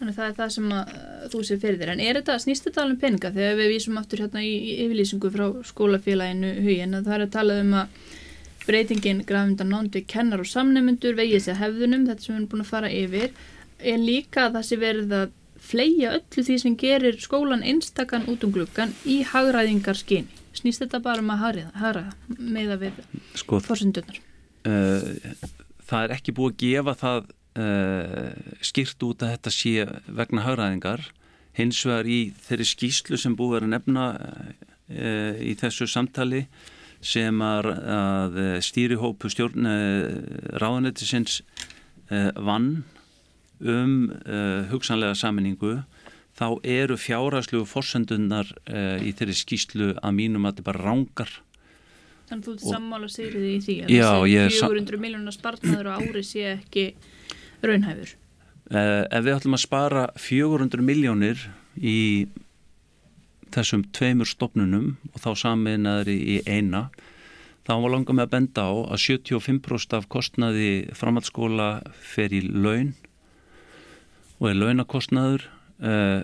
[0.00, 0.92] Þannig það er það sem að,
[1.28, 1.90] þú sé fyrir þér.
[1.92, 3.30] En er þetta snýst þetta alveg um peninga?
[3.34, 7.34] Þegar við vísum aftur hérna í, í yfirlýsingu frá skólafélaginu hugin að það er að
[7.34, 7.98] tala um að
[8.70, 12.70] breytingin grafundan nándi kennar og samnefnundur vegið sér hefðunum, þetta sem við erum búin að
[12.70, 13.30] fara yfir
[13.80, 18.44] er líka að það sé verið að fleia öllu því sem gerir skólan einstakann út
[18.46, 20.38] um glukkan í hagraðingar skyni.
[20.56, 23.02] Snýst þetta bara um að hagraða með að við
[23.38, 24.18] sko, fórsöndunar?
[24.66, 25.20] Uh,
[25.88, 27.30] það er ekki búið að gefa það
[27.62, 28.32] uh,
[28.66, 31.06] skýrt út að þetta sé vegna hagraðingar
[31.58, 36.44] hins vegar í þeirri skýslu sem búið að nefna uh, í þessu samtali
[37.00, 37.68] sem að,
[38.64, 39.68] stýrihópu stjórn
[40.60, 41.40] ráðanetisins
[42.36, 42.82] vann
[43.60, 43.94] um
[44.72, 45.78] hugsanlega saminningu
[46.36, 48.50] þá eru fjárhæslu fórsendunnar
[49.00, 51.32] í þeirri skýslu að mínum að þetta bara rángar
[52.30, 53.88] Þannig að þú ert sammála sýrið í því að
[54.30, 56.84] þessi 400 miljónar spartnaður á ári sé ekki
[57.66, 58.12] raunhæfur?
[58.70, 61.42] Ef við ætlum að spara 400 miljónir
[61.74, 62.28] í
[63.54, 66.88] þessum tveimur stopnunum og þá saminnaður í eina
[67.66, 71.70] þá var langað með að benda á að 75% af kostnaði framhaldsskóla
[72.02, 72.94] fer í laun
[74.40, 75.46] og er launakostnaður
[75.84, 76.22] uh,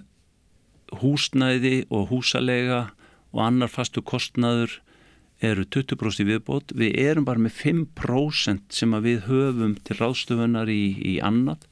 [1.02, 2.86] húsnæði og húsalega
[3.34, 4.78] og annar fastu kostnaður
[5.44, 6.72] eru 20% í viðbót.
[6.72, 11.66] Við erum bara með 5% sem við höfum til ráðstöfunar í, í annað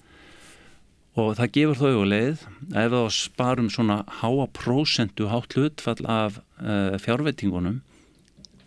[1.14, 6.40] og það gefur þau og leið ef þá sparum svona háa prósentu hátt hlutfall af
[6.58, 7.82] uh, fjárvettingunum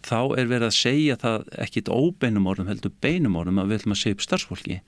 [0.07, 3.95] þá er verið að segja það ekkit óbeinum orðum heldur beinum orðum að við ætlum
[3.95, 4.79] að segja upp starfsfólki.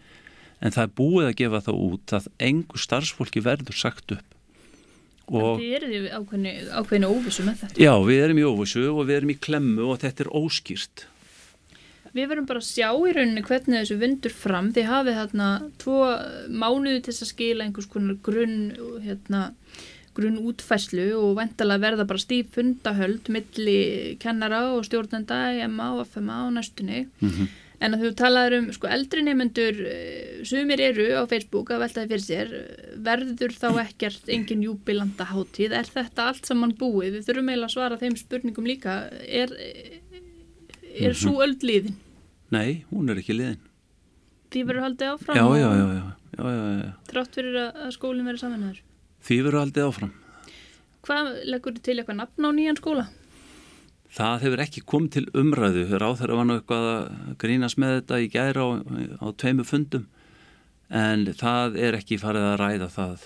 [0.60, 4.36] En það er búið að gefa það út að engu starfsfólki verður sagt upp.
[5.30, 6.08] Og Þið erum
[6.80, 7.82] ákveðinu óvissu með þetta?
[7.84, 11.06] Já, við erum í óvissu og við erum í klemmu og þetta er óskýrt
[12.16, 14.72] Við verum bara að sjá í rauninni hvernig þessu vindur fram.
[14.74, 15.50] Þið hafið hérna
[15.82, 16.00] tvo
[16.50, 18.60] mánuði til að skila einhvers konar grunn,
[19.06, 19.46] hérna,
[20.18, 23.80] grunn útfæslu og vendalega verða bara stíf fundahöld milli
[24.22, 27.08] kennara og stjórnenda í MA og FMA og næstunni.
[27.22, 27.58] Mm -hmm.
[27.80, 32.10] En að þú talaður um sko, eldri nefnendur, eh, sumir eru á Facebook að veltaði
[32.12, 32.50] fyrir sér,
[32.98, 35.72] verður þá ekkert engin júbilanda hátíð?
[35.72, 37.16] Er þetta allt saman búið?
[37.16, 38.98] Við þurfum eiginlega að svara þeim spurningum líka.
[39.24, 39.48] Er
[40.96, 41.44] er svo mhm.
[41.46, 41.98] öll liðin?
[42.54, 43.62] Nei, hún er ekki liðin.
[44.50, 45.38] Því verður haldið áfram?
[45.38, 46.06] Já, já, já, já,
[46.40, 46.92] já, já.
[47.12, 48.82] Trátt fyrir að skólinn verður samanlegar?
[49.28, 50.14] Því verður haldið áfram.
[51.06, 53.06] Hvað leggur þið til eitthvað nafn á nýjan skóla?
[54.10, 55.84] Það hefur ekki komið til umræðu.
[56.02, 57.04] Ráð þeirra var nú eitthvað að
[57.44, 58.70] grínast með þetta í gæra á,
[59.22, 60.08] á tveimu fundum
[60.90, 63.26] en það er ekki farið að ræða það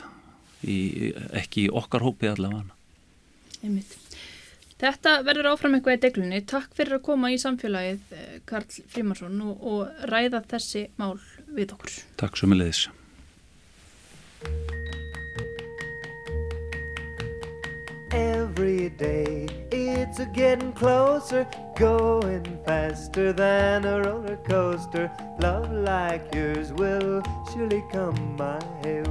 [0.68, 0.78] í,
[1.40, 2.76] ekki í okkar hópi allavega.
[3.64, 3.96] Einmitt.
[4.84, 6.42] Þetta verður áfram eitthvað í deglunni.
[6.44, 11.16] Takk fyrir að koma í samfélagið eh, Karl Frímarsson og, og ræða þessi mál
[11.56, 11.96] við okkur.
[12.20, 12.84] Takk svo með leiðis.
[18.14, 26.72] Every day it's a getting closer Going faster than a roller coaster Love like yours
[26.74, 29.02] will surely come my way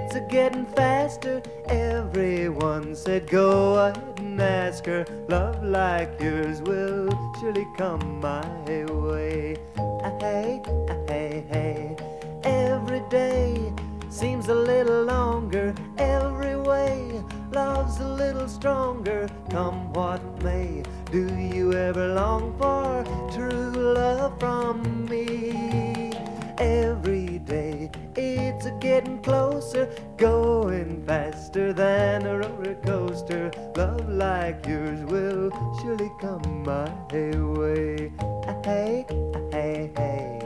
[0.00, 1.42] it's a getting faster.
[1.66, 5.04] Everyone said, Go ahead and ask her.
[5.28, 7.08] Love like yours will
[7.40, 9.56] surely come my way.
[9.78, 11.96] Ah, hey, ah, hey, hey.
[12.44, 13.72] Every day
[14.08, 15.74] seems a little longer.
[15.98, 19.28] Every way love's a little stronger.
[19.50, 26.12] Come what may, do you ever long for true love from me?
[26.58, 33.50] Every day it's a getting closer, going faster than a roller coaster.
[33.76, 38.12] Love like yours will surely come my way.
[38.22, 40.39] Ah, Hey, ah, hey, hey.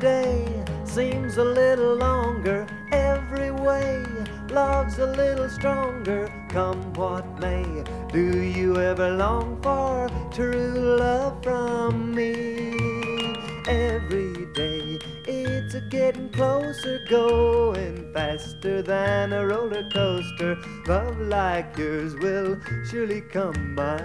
[0.00, 0.46] Day
[0.84, 2.66] seems a little longer.
[2.90, 4.02] Every way
[4.48, 6.32] love's a little stronger.
[6.48, 12.72] Come what may, do you ever long for true love from me?
[13.68, 20.56] Every day it's a getting closer, going faster than a roller coaster.
[20.86, 22.58] Love like yours will
[22.90, 24.00] surely come my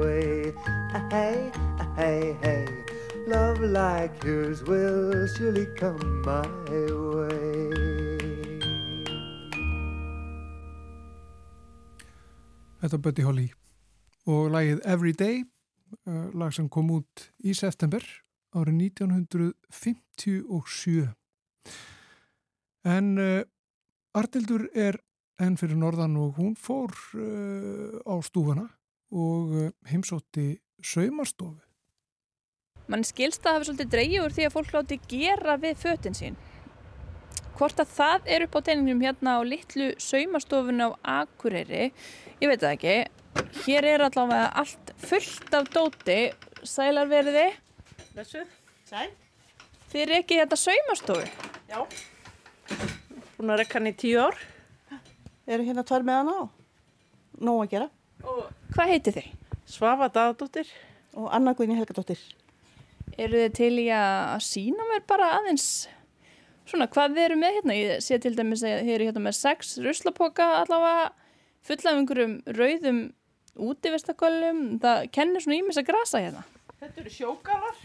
[0.00, 0.54] way.
[0.66, 2.95] Ah, Hey, ah, hey, hey.
[3.26, 7.74] Love like yours will surely come my way.
[12.78, 13.50] Þetta er Buddy Holly
[14.30, 15.42] og lagið Everyday,
[16.06, 17.98] uh, lag sem kom út í september
[18.54, 21.10] árið 1957.
[22.86, 23.42] En uh,
[24.14, 25.02] Artildur er
[25.42, 28.70] enn fyrir norðan og hún fór uh, á stúfana
[29.10, 31.65] og uh, heimsótti saumastofu.
[32.86, 36.36] Man skilst að hafa svolítið úr því að fólk láti gera við fötin sín.
[37.56, 40.88] Hvort að það er upp á teiningnum hérna á litlu saumastofun á
[41.22, 41.88] Akureyri,
[42.42, 42.96] ég veit það ekki.
[43.64, 46.18] Hér er allavega allt fullt af dóti,
[46.62, 47.46] sælar veriði.
[48.12, 48.44] Þessu,
[48.84, 49.08] sæl.
[49.90, 51.26] Þið er ekki þetta saumastofu.
[51.72, 51.80] Já.
[53.36, 54.38] Búin að rekka hann í tíu ár.
[55.46, 56.44] Eru hérna tvær með hana á?
[57.40, 57.90] Nóg að gera.
[58.26, 58.46] Og
[58.76, 59.28] hvað heitir þið?
[59.68, 60.70] Svafa Daðadóttir.
[61.16, 62.20] Og Anna Guðni Helgadóttir.
[63.16, 65.66] Eru þið til í að sína mér bara aðeins
[66.66, 67.76] svona hvað þið eru með hérna?
[67.78, 71.06] Ég sé til dæmis að þið eru hérna með sex ruslapoka allavega
[71.66, 73.00] fulla af einhverjum rauðum
[73.56, 74.62] útivistaköllum.
[74.82, 76.42] Það kennir svona ímis að grasa hérna.
[76.80, 77.78] Þetta eru sjógalar.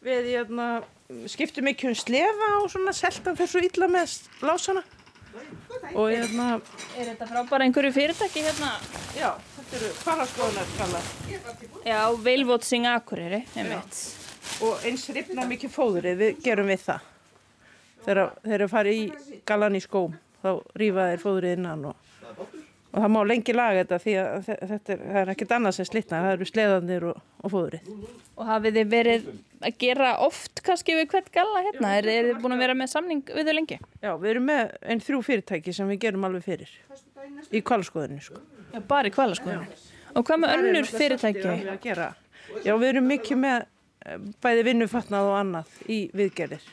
[0.00, 0.66] Við hérna,
[1.28, 4.82] skiptum ekki um slefa og svona seltan fyrir svo illa með lásana.
[5.94, 6.46] Og hérna,
[6.98, 8.70] Er þetta frá bara einhverju fyrirtæki hérna?
[9.14, 11.10] já, þetta eru faraskoðunar kallar.
[11.86, 14.00] Já, Veilvótsing Akureyri, einmitt.
[14.60, 17.06] Og eins ripna mikið fóðrið, við gerum við það.
[18.04, 21.96] Þegar þeir eru farið í galan í skóm, þá rýfa þeir fóðrið innan og,
[22.40, 25.74] og það má lengi laga þetta því að þe- þetta er, það er ekkert annað
[25.76, 27.90] sem slitna, það eru sleðanir og, og fóðrið.
[28.40, 29.26] Og hafið þið verið
[29.68, 31.90] að gera oft kannski við hvert galla hérna?
[32.00, 33.78] Er, er þið búin að vera með samning við þau lengi?
[34.00, 34.62] Já, við erum með
[34.94, 36.72] einn þrjú fyrirtæki sem við gerum alveg fyrir
[37.52, 38.40] í kvalskoðinu, sko.
[38.72, 39.68] Já, bara í kvalaskoðinu.
[40.16, 41.58] Og hvað með önnur fyrirtæki?
[42.64, 43.68] Já, við erum mikið með
[44.42, 46.68] bæði vinnufatnað og annað í viðgerðir.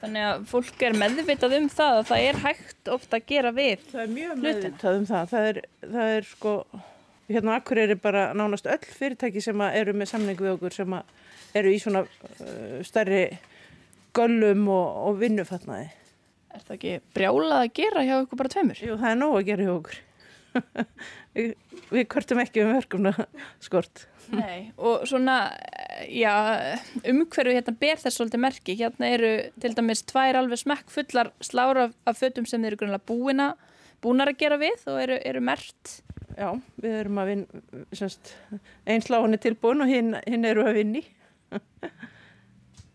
[0.00, 3.84] Þannig að fólk er meðvitað um það að það er hægt ofta að gera við.
[3.90, 5.30] Það er mjög meðvitað um það.
[5.32, 6.54] Það er, það er sko,
[7.30, 10.98] hérna akkur er bara nánast öll fyrirtæki sem eru með samning við okkur sem
[11.56, 13.22] eru í svona uh, stærri
[14.16, 15.88] göllum og, og vinnufatnaði.
[16.56, 18.82] Er það ekki brjálað að gera hjá ykkur bara tveimur?
[18.84, 20.02] Jú, það er nóg að gera hjá okkur.
[21.36, 23.12] við, kvörtum ekki um verkefna
[23.62, 24.06] skort.
[24.34, 25.36] Nei, og svona,
[26.10, 26.32] já,
[27.06, 28.76] umhverfu hérna ber þess svolítið merki.
[28.78, 29.32] Hérna eru
[29.62, 33.48] til dæmis tvær alveg smekk fullar slára af, af fötum sem þeir eru grunlega búina,
[34.04, 35.98] búnar að gera við og eru, eru mert.
[36.36, 36.50] Já,
[36.82, 37.62] við erum að vinna,
[37.96, 38.34] semst,
[38.84, 41.04] einn sláhan er tilbúin og hinn, hinn eru að vinni.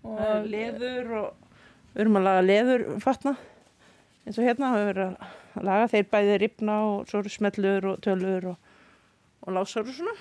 [0.02, 1.48] Er leður og
[1.94, 3.36] við erum að laga leður fatna
[4.26, 8.04] eins og hérna við erum að laga þeir bæði ripna og svo eru smellur og
[8.06, 8.76] tölur og,
[9.46, 10.16] og lásar og svona.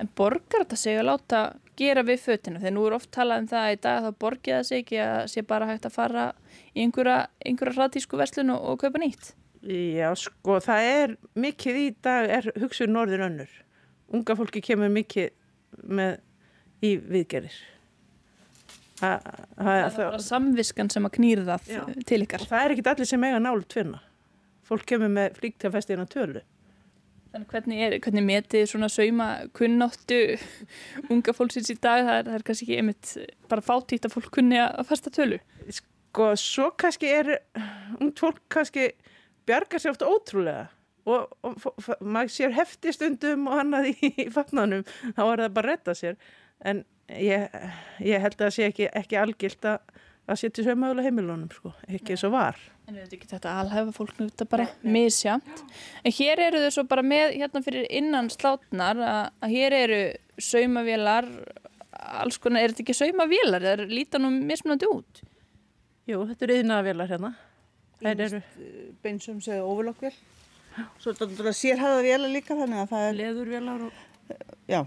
[0.00, 1.40] En borgar þetta sig að láta
[1.76, 2.60] gera við fötinu?
[2.60, 5.00] Þegar nú er oft talað um það að í dag þá borgið það sig ekki
[5.04, 6.24] að sé bara hægt að fara
[6.72, 9.34] í einhverja, einhverja hraðtísku verslun og, og kaupa nýtt.
[9.60, 13.52] Já, sko, það er mikið í dag, er hugsun norður önnur.
[14.16, 15.28] Unga fólki kemur mikið
[15.84, 16.16] með
[16.80, 17.58] í viðgerir.
[19.00, 19.26] Það,
[19.72, 21.82] er bara samviskan sem að knýra það Já.
[22.06, 22.44] til ykkar.
[22.44, 24.00] Og það er ekkit allir sem eiga nálu tvinna.
[24.70, 26.42] fólk kemur með flíktjafestina tölu.
[27.30, 30.18] Þannig hvernig er, hvernig metið svona sauma kunnáttu
[31.10, 33.12] unga fólksins í dag, það er, það er kannski ekki einmitt
[33.50, 35.38] bara fátítt að fólk kunni að fasta tölu.
[35.70, 37.32] Sko, svo kannski er
[38.00, 38.90] ungt fólk kannski
[39.46, 40.68] bjargar sér oft ótrúlega
[41.06, 44.82] og, og, og maður sér heftistundum og annað í, í fatnanum,
[45.16, 46.18] þá er það bara að retta sér.
[46.66, 46.82] En
[47.18, 47.56] ég,
[48.04, 49.96] ég held að það sé ekki, ekki algilt að,
[50.30, 52.60] að setja saumaðulega heimilunum, sko, ekki eins og var.
[52.86, 55.64] En við veitum ekki þetta alhæfa fólk nú þetta bara misjamt.
[56.02, 60.00] En hér eru þau svo bara með hérna fyrir innan slátnar að, að hér eru
[60.50, 61.28] saumavélar,
[62.20, 63.62] alls konar, er þetta ekki saumavélar?
[63.66, 65.22] Það er lítan og mismunandi út.
[66.10, 67.34] Jú, þetta eru yðnaðavélar hérna.
[68.00, 68.42] Það eru
[69.04, 70.14] Beinsum segja overlockvél.
[71.00, 74.04] Svo er þetta sérhæða vélar líka þannig að það er, leðurvélar og...
[74.70, 74.80] já,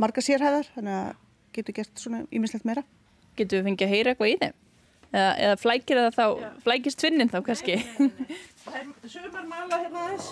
[0.00, 1.25] marga sérhæðar þannig að
[1.56, 2.84] getur gert svona ímislegt meira.
[3.36, 4.54] Getur við fengið að heyra eitthvað í þeim?
[5.16, 7.76] Eða, eða flækir það þá, flækist tvinnin þá kannski?
[9.06, 10.30] Sumar mala hérna aðeins,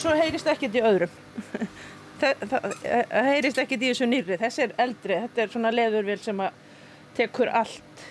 [0.00, 1.14] svo heyrist ekkert í öðrum.
[2.20, 4.40] það, það, það heyrist ekkert í þessu nýrri.
[4.42, 6.58] Þessi er eldri, þetta er svona leðurvél sem að
[7.14, 8.06] tekur allt.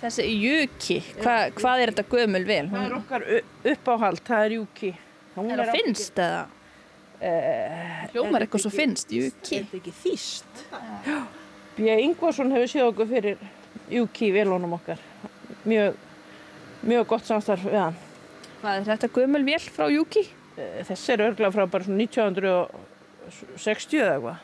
[0.00, 2.64] Þessi jöki, hva, hvað er þetta gömul vel?
[2.72, 3.26] Það er okkar
[3.74, 4.92] uppáhald, það er júki.
[5.36, 6.46] Hún er það finnst eða?
[7.20, 9.58] Hljómar eitthvað svo finnst, jöki.
[9.60, 10.62] Er þetta ekki þýst?
[11.76, 11.86] B.
[12.06, 13.36] Ingvarsson hefur séð okkur fyrir
[13.92, 14.98] júki vélunum okkar.
[15.68, 15.96] Mjög,
[16.88, 17.98] mjög gott samstarf við hann.
[18.60, 20.24] Hvað er þetta gömul vel frá jöki?
[20.56, 24.38] Eh, Þessi er örglega frá bara svona 1960 eða eitthvað.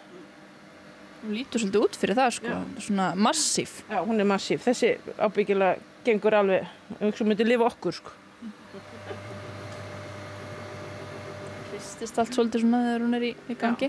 [1.25, 3.81] Hún lítur svolítið út fyrir það sko, svona massíf.
[3.91, 4.63] Já, hún er massíf.
[4.69, 6.69] Þessi ábyggilega gengur alveg,
[7.01, 8.11] um ekki myndi lifa okkur, sko.
[11.97, 13.87] Hristist allt svolítið svona þegar hún er í, í gangi.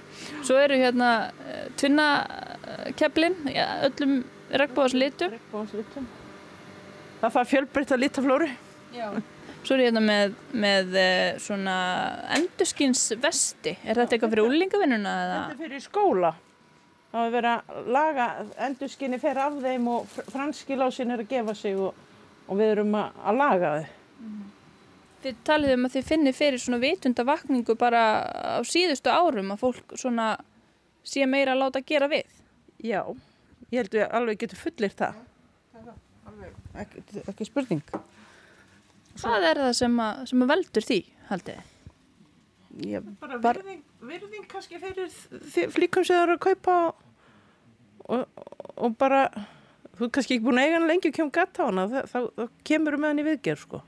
[0.47, 4.14] Svo eru hérna uh, tvinnakeflin, ja, öllum
[4.47, 5.28] regnbóðas litu.
[5.34, 6.05] Regnboganslitum.
[7.20, 8.47] Það fær fjölbreytt að litaflóri.
[8.95, 9.10] Já.
[9.68, 11.76] Svo er hérna með, með uh, svona
[12.38, 13.76] endurskins vesti.
[13.84, 15.16] Er þetta eitthvað fyrir úlingavinnuna?
[15.34, 16.32] Þetta er fyrir skóla.
[17.12, 18.30] Það er verið að laga,
[18.70, 21.91] endurskinni fer af þeim og fr- franski lásin er að gefa sig og,
[22.47, 23.95] og við erum að, að laga þau.
[25.28, 29.95] Þið talið um að þið finnir fyrir svona vitundavakningu bara á síðustu árum að fólk
[29.99, 30.28] svona
[31.03, 32.30] sé meira að láta gera við.
[32.80, 33.01] Já,
[33.73, 35.17] ég held við alveg getum fullir það.
[36.78, 37.84] Ekki, ekki spurning.
[39.17, 40.99] Hvað er það sem að, sem að veldur því,
[41.32, 41.73] haldið þið?
[42.88, 45.11] Ég, Bara Bara- virðing, virðing kannski fyrir
[45.73, 46.75] flíkum sem það eru að kaupa
[48.05, 48.28] og,
[48.78, 49.23] og, bara,
[49.97, 51.99] þú er kannski ekki búin að eiga hann lengi og kemur gatt á hana, þá,
[52.13, 53.82] þá, þá kemur með hann í viðgerð, sko.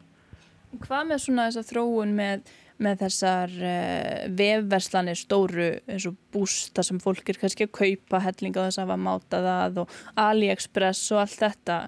[0.78, 7.02] Hvað með svona þessa þróun með, með þessar uh, vefverslanir stóru eins og bústa sem
[7.02, 9.98] fólk er kannski að kaupa hellinga þess að hafa máta það og
[10.28, 11.80] AliExpress og allt þetta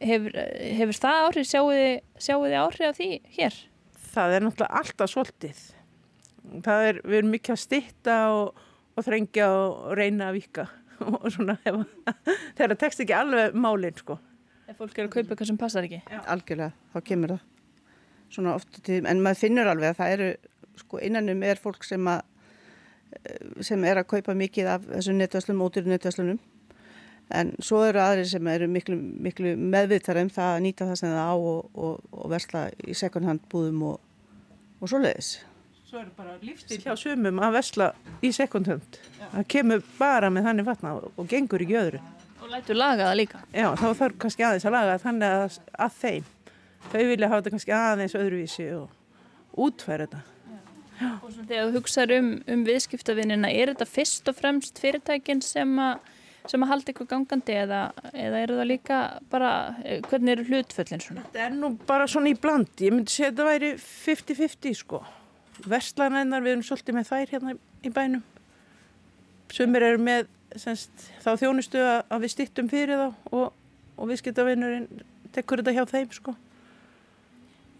[0.00, 0.38] hefur,
[0.78, 1.92] hefur það áhrif sjáu þið,
[2.26, 3.60] sjáu þið áhrif af því hér?
[4.10, 5.62] Það er náttúrulega alltaf svolítið.
[6.64, 8.66] Það er, við erum mikið að stytta og,
[8.96, 10.66] og þrengja og reyna að vika
[11.10, 11.58] og svona,
[12.56, 14.18] þegar það tekst ekki alveg málinn, sko.
[14.70, 16.04] Ef fólk er að kaupa eitthvað sem passar ekki?
[16.30, 17.46] algjörlega, þá kemur það.
[18.30, 20.30] Svona oft en maður finnur alveg að það eru,
[20.78, 22.20] sko innanum er fólk sem að
[23.18, 26.40] eh, sem er að kaupa mikið af þessum netvæslum, ódýru netvæslunum
[27.30, 31.12] en svo eru aðrir sem eru miklu, miklu meðvitað um það að nýta það sem
[31.14, 34.00] það á og, og, og versla í second hand búðum og,
[34.80, 35.30] og svoleiðis.
[35.90, 37.90] Svo er bara lífstíl hjá sumum að vesla
[38.22, 38.98] í sekundhund.
[39.20, 42.02] Það kemur bara með þannig vatna og, og gengur ekki öðru.
[42.40, 43.40] Og lætur laga það líka?
[43.54, 46.28] Já, þá þarf kannski aðeins að laga þannig að, að þeim.
[46.88, 50.22] Þau vilja hafa þetta kannski aðeins öðruvísi og útfæra þetta.
[51.00, 55.70] Og svona þegar þú hugsaður um, um viðskiptavinnina, er þetta fyrst og fremst fyrirtækin sem
[55.80, 56.10] að,
[56.50, 57.78] sem að halda ykkur gangandi eða,
[58.12, 58.98] eða eru það líka
[59.32, 59.52] bara,
[59.84, 61.24] eh, hvernig eru hlutföllin svona?
[61.28, 62.90] Þetta er nú bara svona í blandi.
[62.90, 65.00] Ég myndi segja að þetta væri 50-50 sko.
[65.70, 68.26] Vestlanennar, við erum svolítið með þær hérna í bænum.
[69.50, 70.28] Sumir eru með
[70.58, 73.50] semst, þá þjónustu að, að við stýttum fyrir þá og,
[73.96, 74.88] og viðskiptavinnurinn
[75.34, 76.36] tekur þetta hjá þeim sko.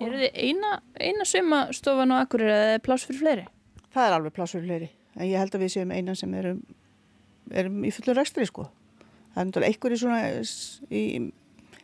[0.00, 3.46] Eru þið eina, eina sumastofan á Akureyri eða er pláss fyrir fleiri?
[3.92, 6.60] Það er alveg plássur fleiri, en ég held að við séum einan sem erum,
[7.52, 8.68] erum í fullu rekstri sko.
[9.34, 10.20] Það er náttúrulega einhverju svona
[10.88, 11.02] í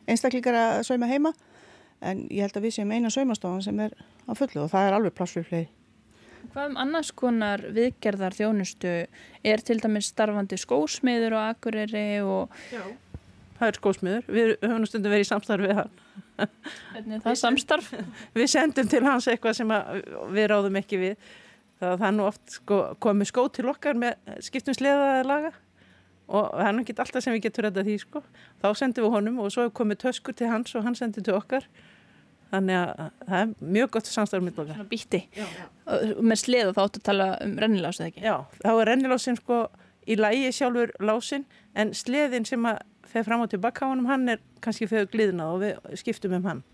[0.06, 1.34] einstaklingar að sauma heima,
[2.00, 4.96] en ég held að við séum einan saumastofan sem er á fullu og það er
[4.96, 5.68] alveg plássur fleiri.
[6.54, 8.92] Hvað um annars konar viðgerðar þjónustu
[9.44, 12.80] er til dæmis starfandi skósmiður á Akureyri og Já.
[13.56, 14.28] Það er skósmiður.
[14.28, 15.92] Við höfum nú stundum verið í samstarfi við hann.
[16.92, 17.90] hvernig er það samstarf?
[18.36, 20.00] Við sendum til hans eitthvað sem að
[20.36, 21.28] við ráðum ekki við.
[21.80, 25.50] Það, er nú oft sko, komið skó til okkar með skiptum sleðaða laga
[26.26, 28.22] og það er nú ekki alltaf sem við getum rætta því sko.
[28.62, 31.36] Þá sendum við honum og svo er komið töskur til hans og hann sendir til
[31.36, 31.68] okkar
[32.50, 34.80] þannig að það er mjög gott samstarfum mitt okkar.
[34.86, 35.68] Svona.
[36.16, 38.24] Og með sleða þá áttu að tala um rennilás eða ekki?
[38.24, 39.60] Já, þá er rennilásin sko
[40.06, 41.46] í lægi sjálfur lásin
[41.76, 42.82] en sleðin sem að
[43.12, 46.50] fer fram og tilbaka á honum, hann er kannski fyrir gliðna og við skiptum um
[46.50, 46.64] hann.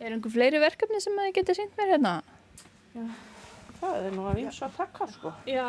[0.00, 2.14] Er einhver fleiri verkefni sem þið getið sínt mér hérna?
[3.80, 5.32] Það er nú að vísa að taka sko.
[5.48, 5.64] Já,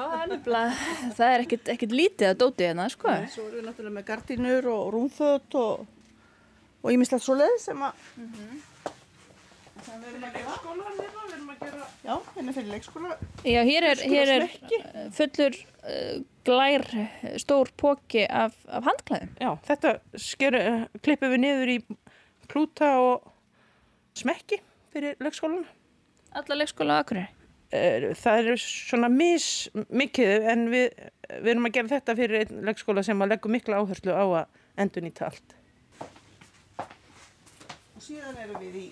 [1.15, 3.11] það er er ekkert, ekkert lítið að dóti hérna, sko.
[3.32, 5.86] Svo erum við náttúrulega með gardínur og rúmföt og,
[6.82, 8.01] og ímislegt svo leið sem að,
[12.03, 13.15] já, hérna fyrir leikskóla.
[13.47, 16.85] Já, hér er, hér er uh, fullur uh, glær
[17.41, 19.33] stór póki af, af handklæðum.
[19.41, 20.57] Já, þetta sker,
[21.05, 21.77] klippum við niður í
[22.51, 23.27] klúta og
[24.17, 24.61] smekki
[24.93, 25.63] fyrir leikskólan.
[26.35, 27.29] Alla leikskóla á Akureyri.
[27.71, 30.89] Eh, Það er svona mis mikið en við,
[31.39, 34.45] við erum að gera þetta fyrir einn leikskóla sem að leggja mikla áherslu á að
[34.83, 35.55] endur nýta allt.
[37.95, 38.87] Og síðan erum við í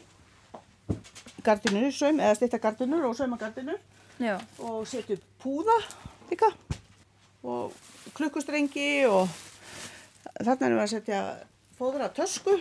[1.43, 3.79] gardínur, saum, eða styrta gardínur og sauma gardínur
[4.19, 4.37] Já.
[4.63, 5.75] og setjum púða
[6.31, 6.49] líka
[7.43, 7.75] og
[8.17, 9.29] klukkustrengi og
[10.43, 11.21] þarna erum við að setja
[11.79, 12.57] fóðra tösku,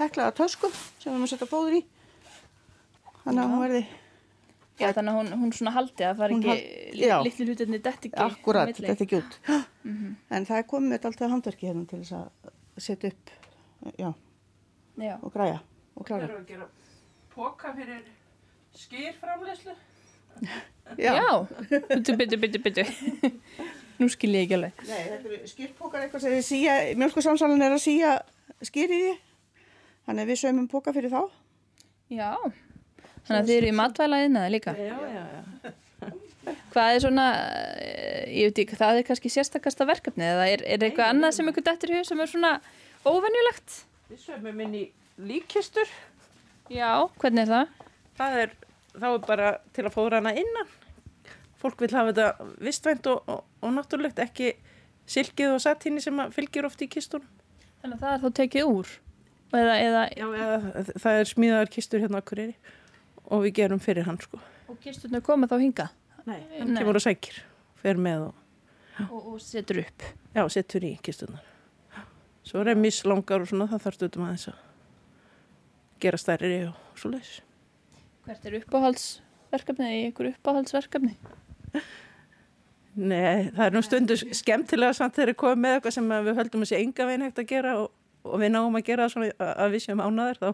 [0.00, 1.84] heklaða tösku sem við erum að setja fóður í.
[3.22, 3.84] Þannig að hún verði
[4.76, 7.14] Já, þannig að hún, hún svona haldi að það er ekki, hal- já.
[7.24, 8.24] litlu hlutinni detti ekki.
[8.26, 9.38] akkurat, þetta ekki út.
[10.36, 12.50] En það er komið með alltaf handverki hérna til þess að
[12.84, 13.32] setja upp
[13.96, 14.10] já,
[15.00, 15.14] Já.
[15.22, 15.62] og græja
[15.96, 16.28] og klára.
[16.28, 16.68] að gera
[17.32, 18.02] póka fyrir
[18.76, 19.76] skýrframleyslu.
[21.06, 21.14] Já,
[21.88, 22.84] byttu, byttu, byttu, byttu.
[23.96, 24.84] Nú skil ég ekki alveg.
[24.84, 28.12] Nei, þetta eru skýrpókar eitthvað sem við síja, mjölkursamsalan er að síja
[28.66, 29.14] skýr í því.
[30.06, 31.22] Þannig að við sögum póka fyrir þá.
[32.12, 32.30] Já,
[33.26, 34.76] þannig að þið eru í matvælaðina líka.
[34.78, 35.72] Já, já, já.
[36.70, 37.24] Hvað er svona,
[37.82, 41.48] eh, ég veit ekki, það er kannski sérstakasta verkefni eða er, er eitthvað annað sem
[41.50, 42.52] ykkur dettur í hug sem er svona
[43.02, 43.80] óvenjulegt?
[44.12, 44.84] Við sögum inn í
[45.18, 45.90] líkkistur.
[46.70, 47.88] Já, hvernig er það?
[48.20, 48.54] Það er,
[48.94, 50.70] þá er bara til að fóra hana innan.
[51.60, 54.52] Fólk vil hafa þetta vistvænt og, og, og náttúrulegt ekki
[55.08, 57.28] silkið og satíni sem að fylgir oft í kistunum.
[57.82, 58.90] Þannig að það er þá tekið úr
[59.56, 62.56] eða, eða Já, eða, það er smíðaðar kistur hérna á Kureyri
[63.26, 64.40] og við gerum fyrir hann sko.
[64.68, 65.86] og kisturnar koma þá hinga
[66.26, 66.80] Nei, hann Nei.
[66.82, 67.38] kemur og sækir,
[67.78, 68.42] fer með og
[69.10, 70.02] og, og setur upp.
[70.34, 71.44] já, setur í kistunar.
[72.46, 74.58] Svo er emis langar og svona, það þarf stundum aðeins að
[76.02, 77.40] gera stærri og svo leiðis.
[78.26, 78.58] Hvert er
[79.46, 81.14] uppáhaldsverkefni eða ykkur uppáhaldsverkefni?
[82.96, 86.38] Nei, það er nú stundu skemmtilega samt þegar við komum með eitthvað sem að við
[86.40, 87.90] höldum að sé enga veginn hægt að gera og,
[88.24, 90.48] og við náum að gera það svona að- við séum ánaðir þá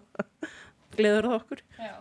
[0.97, 1.62] gleður það okkur.
[1.78, 1.93] Já.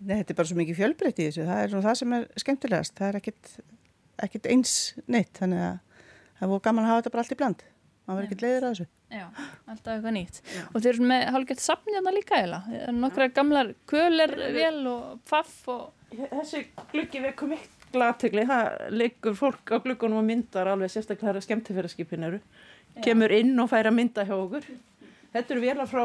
[0.00, 1.44] Nei, þetta er bara svo mikið fjölbreytt í þessu.
[1.50, 2.94] Það er nú það sem er skemmtilegast.
[2.96, 3.50] Það er ekkit,
[4.24, 4.72] ekkit eins
[5.12, 5.34] neitt.
[5.36, 5.76] Þannig að
[6.38, 7.66] það er voru gaman að hafa þetta bara allt í bland.
[8.08, 8.88] Það var ekkit leiður að þessu.
[9.10, 9.26] Já,
[9.68, 10.40] alltaf eitthvað nýtt.
[10.72, 12.62] Og þeir eru með hálfgett safn hérna líka eða?
[12.96, 15.90] Nokkra gamlar köler, vel og pfaff og...
[16.10, 22.26] Þessi gluggi vekum mikla aðtegli, það leikur fólk á gluggunum og myndar alveg sérstaklega skemmtifæraskipin
[22.26, 22.40] eru.
[23.04, 24.66] Kemur inn og fær að mynda hjá okkur.
[25.30, 26.02] Þetta eru vélar frá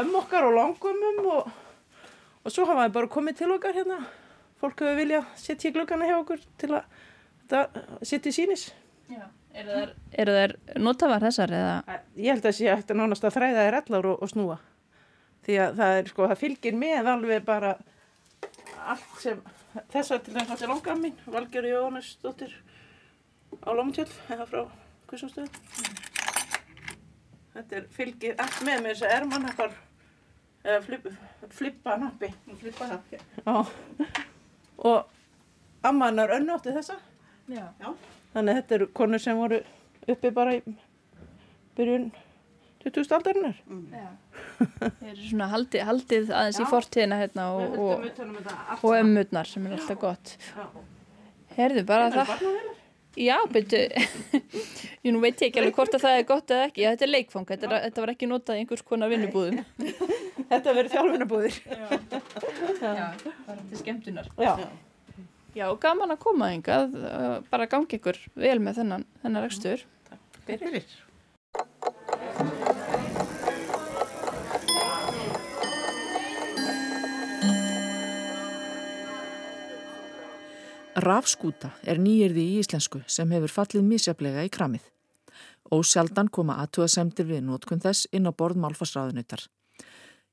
[0.00, 1.52] ömm okkar og langumum og,
[2.42, 4.00] og svo hafa við bara komið til okkar hérna.
[4.62, 6.98] Fólk hefur viljað setja í gluggana hjá okkur til að
[7.42, 8.66] þetta setja í sínis.
[9.12, 9.24] Já.
[9.52, 9.90] Eru þær,
[10.22, 11.96] eru þær notafar þessar eða?
[12.16, 14.56] Ég held að sé að nánast að þræða þér allar og, og snúa.
[15.44, 17.74] Því að það er sko, það fylgir með alveg bara
[18.92, 19.40] allt sem,
[19.74, 22.54] til þess að þetta er langar mín, Valgjör Jóhannesdóttir
[23.62, 24.62] á Lómtjöld, eða frá
[25.10, 25.52] Kvissumstöðum.
[27.52, 29.74] Þetta er fylgir allt með með þess að ermannappar,
[30.64, 31.08] eða flip,
[31.58, 32.32] flippa nappi.
[32.62, 33.00] Flippa það.
[33.44, 33.56] Já.
[34.88, 36.96] Og ammanar önnótti þessa.
[37.52, 37.66] Já.
[38.32, 39.60] Þannig að þetta eru konur sem voru
[40.08, 40.62] uppi bara í
[41.76, 42.08] byrjun
[42.84, 43.14] 20.
[43.18, 43.56] aldarinnar.
[43.92, 44.08] Já.
[45.00, 48.28] Þeir eru svona haldið, haldið aðeins í fortíðina hérna og, og, þetta
[48.74, 50.36] allt og ömmurnar sem er alltaf gott.
[51.56, 52.46] Herðu bara það.
[53.12, 53.80] Já, byrju,
[55.04, 56.80] ég nú veit ég ekki alveg hvort að það er gott eða ekki.
[56.80, 59.58] Já, þetta er leikfang, þetta, er, þetta var ekki notað í einhvers konar vinnubúðum.
[60.52, 61.58] Þetta verður þjálfunabúðir.
[61.68, 62.96] Já,
[63.46, 64.26] bara til skemmtunar.
[64.40, 64.52] Já.
[65.52, 69.84] Já, gaman að koma hingað, uh, bara gangi ykkur vel með þennan, þennan rekstur.
[70.48, 70.88] Fyrir.
[80.92, 84.82] Rafskúta er nýjirði í íslensku sem hefur fallið misjaflega í kramið.
[85.72, 89.46] Ósjaldan koma aðtúasemtir við nótkun þess inn á borð málfarsraðunautar.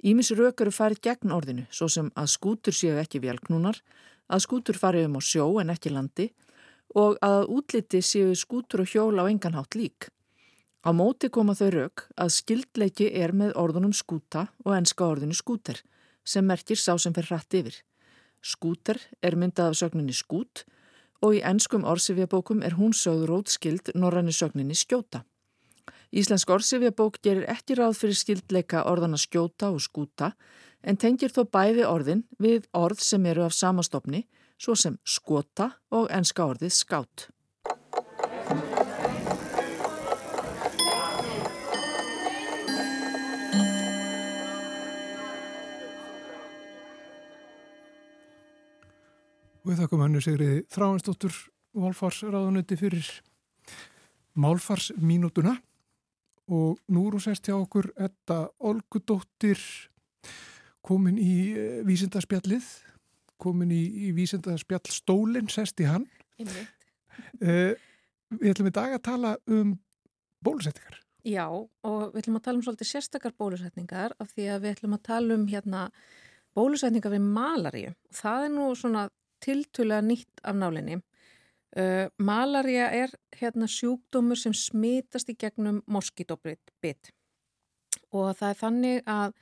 [0.04, 3.80] Ímis rauk eru farið gegn orðinu, svo sem að skútur séu ekki velknúnar,
[4.28, 6.28] að skútur fari um á sjó en ekki landi
[6.92, 10.12] og að útliti séu skútur og hjól á enganhátt lík.
[10.84, 15.80] Á móti koma þau rauk að skildleiki er með orðunum skúta og enska orðinu skúter
[16.28, 17.80] sem merkir sá sem fer hratt yfir.
[18.42, 20.64] Skúter er myndað af sögninni skút
[21.22, 25.26] og í ennskum orsifjabókum er hún sögð rótskild norranni sögninni skjóta.
[26.10, 30.32] Íslensk orsifjabók gerir ekki ráð fyrir skildleika orðana skjóta og skúta
[30.82, 34.24] en tengir þó bæði orðin við orð sem eru af samastofni
[34.60, 37.28] svo sem skota og enska orðið skátt.
[49.70, 51.36] Við þakkum hannu Sigriði Þráinsdóttur
[51.78, 53.10] Volfarsráðunetti fyrir
[54.40, 55.56] Málfarsmínútuna
[56.50, 59.62] og nú hún sérst hjá okkur Edda Olgudóttir
[60.86, 62.66] komin í eh, vísindarspjallið,
[63.38, 66.08] komin í, í vísindarspjall stólinn, sérst í hann.
[66.40, 67.76] Uh,
[68.40, 69.76] við ætlum í dag að tala um
[70.46, 70.98] bólusetningar.
[71.28, 74.98] Já, og við ætlum að tala um svolítið sérstakar bólusetningar af því að við ætlum
[74.98, 75.86] að tala um hérna
[76.58, 77.96] bólusetningar við malaríu.
[78.16, 79.10] Það er nú svona
[79.44, 81.00] tiltulega nýtt af nálinni.
[81.70, 87.12] Uh, malaria er hérna sjúkdómur sem smitast í gegnum moskítóbit
[88.10, 89.36] og það er þannig að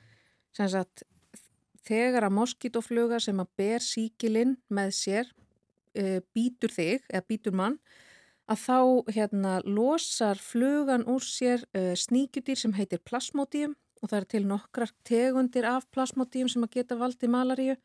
[0.52, 1.06] sagt,
[1.88, 7.78] þegar að moskítófluga sem að ber síkilinn með sér uh, býtur þig eða býtur mann
[8.48, 8.78] að þá
[9.16, 13.72] hérna losar flugan úr sér uh, sníkjudýr sem heitir plasmódíum
[14.02, 17.76] og það er til nokkrar tegundir af plasmódíum sem að geta valdið malaríu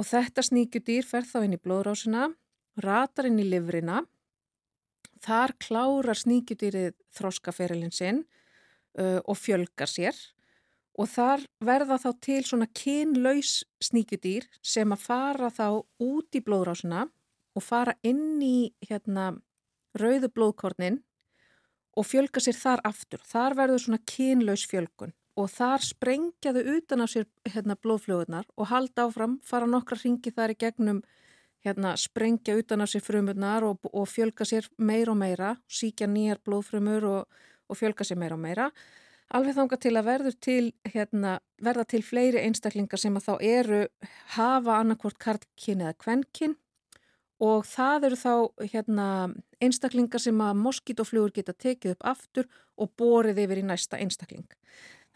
[0.00, 2.30] og þetta sníkjudýr fer þá inn í blóðrásina
[2.80, 4.04] ratar inn í livrina,
[5.20, 8.22] þar klárar sníkjudýrið þróskaferilin sinn
[8.96, 10.16] uh, og fjölgar sér.
[11.00, 17.06] Og þar verða þá til svona kynlaus sníkjudýr sem að fara þá út í blóðrásuna
[17.56, 19.34] og fara inn í hérna,
[19.96, 21.00] rauðu blóðkornin
[21.96, 23.22] og fjölga sér þar aftur.
[23.26, 29.08] Þar verður svona kynlaus fjölgun og þar sprengjaðu utan af sér hérna, blóðflögunar og halda
[29.08, 31.02] áfram, fara nokkra ringi þar í gegnum
[31.64, 36.40] hérna, sprengja utan af sér frumurnar og, og fjölga sér meir og meira, síkja nýjar
[36.44, 38.70] blóðfrumur og, og fjölga sér meir og meira.
[39.30, 43.84] Alveg þánga til að til, hérna, verða til fleiri einstaklingar sem að þá eru
[44.34, 46.56] hafa annarkvort karlkyn eða kvennkyn
[47.40, 48.34] og það eru þá
[48.72, 49.06] hérna,
[49.62, 54.48] einstaklingar sem að moskítoflugur geta tekið upp aftur og borið yfir í næsta einstakling.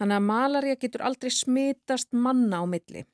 [0.00, 3.04] Þannig að malaria getur aldrei smitast manna á milli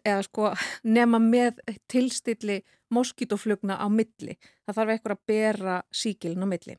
[0.00, 0.52] eða sko
[0.96, 1.60] nema með
[1.90, 2.62] tilstilli
[2.94, 4.38] moskítoflugna á milli.
[4.64, 6.78] Það þarf eitthvað að bera síkilin á milli.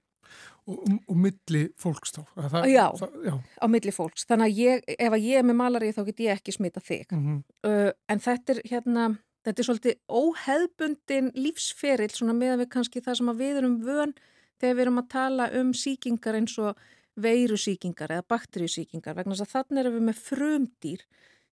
[0.66, 2.24] Og, og milli fólks þá?
[2.34, 4.26] Það, já, það, já, á milli fólks.
[4.26, 7.06] Þannig að ég, ef að ég er með malari þá get ég ekki smita þig.
[7.12, 7.44] Mm -hmm.
[7.70, 9.04] uh, en þetta er hérna,
[9.46, 14.16] þetta er svolítið óheðbundin lífsferill svona með að við kannski það sem við erum vön
[14.58, 16.82] þegar við erum að tala um síkingar eins og
[17.16, 21.06] veirusíkingar eða bakteríusíkingar vegna þess að þannig erum við með frumdýr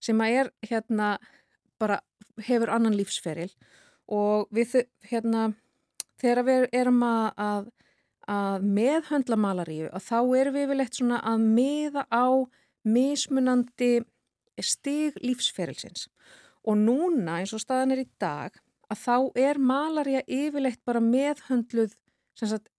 [0.04, 1.10] sem að er hérna
[1.80, 2.00] bara
[2.44, 3.52] hefur annan lífsferil
[4.12, 5.54] og við hérna
[6.22, 7.70] þegar við erum að, að,
[8.32, 12.28] að meðhöndla malaríu að þá erum við vel eitt svona að meða á
[12.84, 13.94] mismunandi
[14.62, 16.08] stig lífsferilsins.
[16.64, 18.56] Og núna eins og staðan er í dag
[18.92, 21.96] að þá er malaríu yfirleitt bara meðhöndluð
[22.38, 22.70] sagt,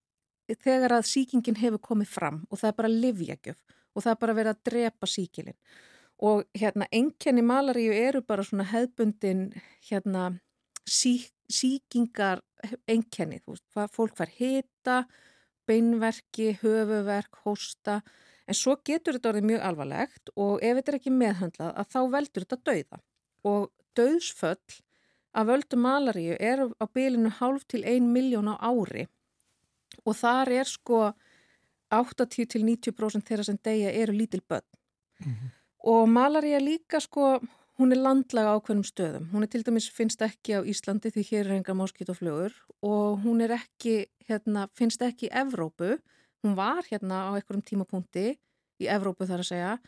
[0.49, 3.61] þegar að síkingin hefur komið fram og það er bara livjagjöf
[3.95, 5.59] og það er bara verið að drepa síkilinn
[6.25, 9.49] og hérna enkenni malaríu eru bara svona hefbundin
[9.89, 10.35] hérna
[10.87, 11.17] sí,
[11.51, 12.43] síkingar
[12.89, 15.05] enkenni, þú veist, fólk fær hita,
[15.69, 18.01] beinverki, höfuverk, hósta
[18.45, 22.01] en svo getur þetta orðið mjög alvarlegt og ef þetta er ekki meðhandlað að þá
[22.15, 23.01] veldur þetta dauða.
[23.45, 24.81] Og dauðsföll
[25.35, 29.09] að völdu malaríu er á bylinu hálf til 1 miljón á ári
[30.05, 31.01] og þar er sko
[31.95, 34.67] 80 til 90% þeirra sem deyja eru lítil börn.
[35.21, 35.51] Mm -hmm.
[35.85, 37.41] Og malaria líka sko,
[37.79, 39.31] hún er landlega ákveðnum stöðum.
[39.33, 43.43] Hún er til dæmis finnst ekki á Íslandi því hér er enga moskítoflugur og hún
[43.43, 45.99] er ekki, hérna, finnst ekki í Evrópu.
[46.43, 48.39] Hún var hérna á einhverjum tímapunkti
[48.81, 49.79] í Evrópu þar að segja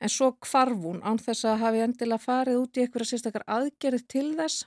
[0.00, 4.06] en svo kvarf hún án þess að hafi endilega farið út í einhverja sérstakar aðgerið
[4.08, 4.66] til þess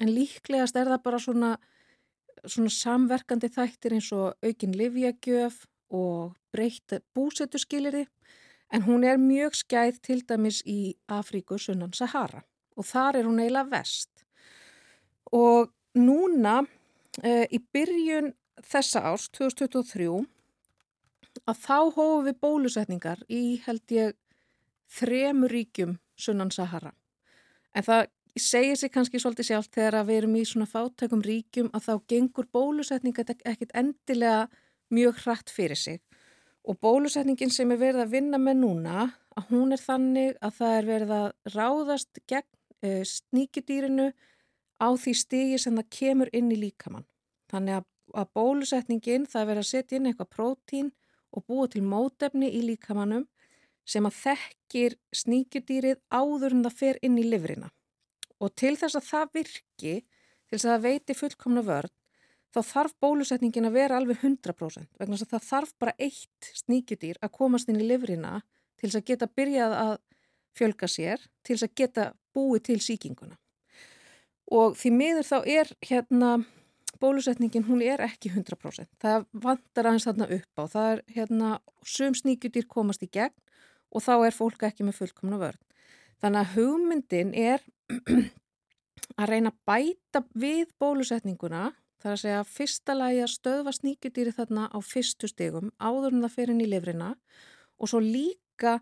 [0.00, 1.50] en líklegast er það bara svona,
[2.46, 8.06] svona samverkandi þættir eins og aukin livjagjöf og breytt búsetuskilirði
[8.70, 12.44] En hún er mjög skæð til dæmis í Afríku sunnan Sahara
[12.78, 14.22] og þar er hún eiginlega vest.
[15.34, 16.62] Og núna
[17.22, 18.30] e, í byrjun
[18.62, 20.06] þessa árs, 2023,
[21.50, 24.14] að þá hófum við bólusetningar í held ég
[25.00, 26.94] þremur ríkjum sunnan Sahara.
[27.74, 28.06] En það
[28.38, 32.46] segir sig kannski svolítið sjálf þegar við erum í svona fátækum ríkjum að þá gengur
[32.52, 34.48] bólusetninga ekkit endilega
[34.90, 36.00] mjög hratt fyrir sig
[36.68, 39.04] Og bólusetningin sem er verið að vinna með núna,
[39.36, 42.48] að hún er þannig að það er verið að ráðast gegn
[42.84, 44.08] uh, sníkjudýrinu
[44.80, 47.08] á því stigi sem það kemur inn í líkamann.
[47.50, 50.92] Þannig að, að bólusetningin það verður að setja inn eitthvað prótín
[51.32, 53.26] og búa til mótefni í líkamannum
[53.88, 57.70] sem að þekkir sníkjudýrið áður en það fer inn í livrina.
[58.40, 59.94] Og til þess að það virki,
[60.48, 61.92] til þess að það veiti fullkomna vörn,
[62.50, 67.20] þá þarf bólusetningin að vera alveg 100% vegna þess að það þarf bara eitt sníkjudýr
[67.22, 68.40] að komast inn í livrina
[68.80, 69.92] til þess að geta byrjað að
[70.56, 73.36] fjölga sér, til þess að geta búið til síkinguna.
[74.50, 76.30] Og því miður þá er hérna
[77.00, 78.88] bólusetningin, hún er ekki 100%.
[79.00, 80.64] Það vantar aðeins þarna upp á.
[80.74, 81.50] Það er hérna,
[81.86, 83.36] sum sníkjudýr komast í gegn
[83.90, 85.60] og þá er fólk ekki með fullkomna vörn.
[86.20, 87.62] Þannig að hugmyndin er
[89.20, 91.70] að reyna að bæta við bólusetninguna
[92.00, 96.22] Það er að segja fyrsta lagi að stöðva sníkjudýri þarna á fyrstu stegum áður en
[96.24, 97.08] það fyrir inn í lifrina
[97.76, 98.78] og svo líka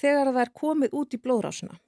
[0.00, 1.78] þegar það er komið út í blóðrásuna.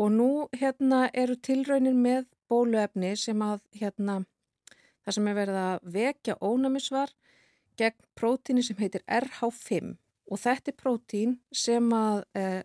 [0.00, 4.22] Og nú hérna eru tilraunin með bóluefni sem að hérna
[5.04, 7.12] það sem er verið að vekja ónæmisvar
[7.76, 9.92] gegn prótíni sem heitir RH5
[10.32, 12.62] og þetta er prótín sem að, eh,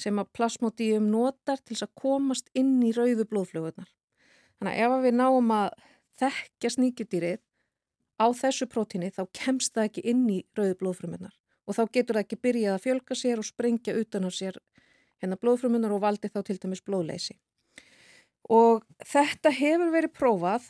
[0.00, 3.90] sem að plasmodíum notar til að komast inn í rauðu blóðflögunar.
[4.58, 5.68] Þannig að ef við náum að
[6.20, 7.42] þekkja sníkjudýrið
[8.20, 11.36] á þessu prótíni þá kemst það ekki inn í rauðu blóðfrumunar
[11.66, 14.58] og þá getur það ekki byrjað að fjölga sér og sprengja utan á sér
[15.20, 17.36] hérna blóðfrumunar og valdi þá til dæmis blóðleysi.
[18.50, 20.68] Og þetta hefur verið prófað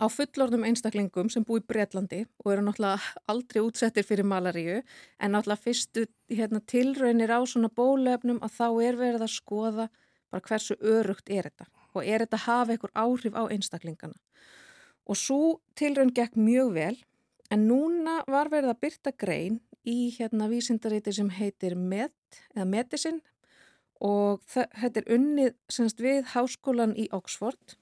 [0.00, 4.80] á fullorðum einstaklingum sem búi í Breitlandi og eru náttúrulega aldrei útsettir fyrir malaríu
[5.20, 9.88] en náttúrulega fyrstu hérna, tilraunir á svona bólefnum að þá er verið að skoða
[10.32, 14.16] bara hversu örugt er þetta og er þetta að hafa einhver áhrif á einstaklingana.
[15.04, 16.96] Og svo tilraun gekk mjög vel
[17.52, 22.14] en núna var verið að byrta grein í hérna vísindaríti sem heitir MED
[22.54, 23.20] eða Medicine
[24.02, 27.76] og þetta er unnið semst við háskólan í Oxford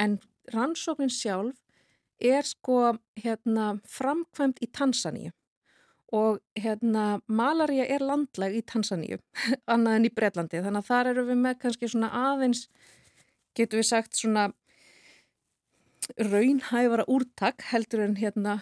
[0.00, 0.18] en
[0.54, 1.58] rannsóknin sjálf
[2.22, 5.32] er sko hérna framkvæmt í Tansaníu.
[6.12, 9.18] Og hérna malaria er landlag í Tansaníu
[9.72, 12.66] annað en í Breitlandi þannig að þar eru við með kannski svona aðeins
[13.56, 14.50] getur við sagt svona
[16.18, 18.60] raunhæfara úrtak heldur en hérna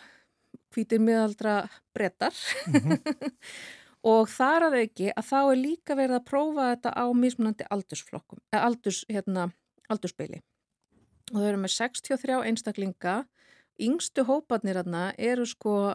[0.75, 2.35] hvítir miðaldra brettar
[2.67, 3.33] mm -hmm.
[4.13, 8.39] og þar að auki að þá er líka verið að prófa þetta á mismunandi aldursflokkum,
[8.53, 9.51] aldurs, hérna,
[9.89, 10.41] aldursbeili
[11.31, 13.17] og þau eru með 63 einstaklinga.
[13.81, 15.95] Yngstu hópanir aðna eru sko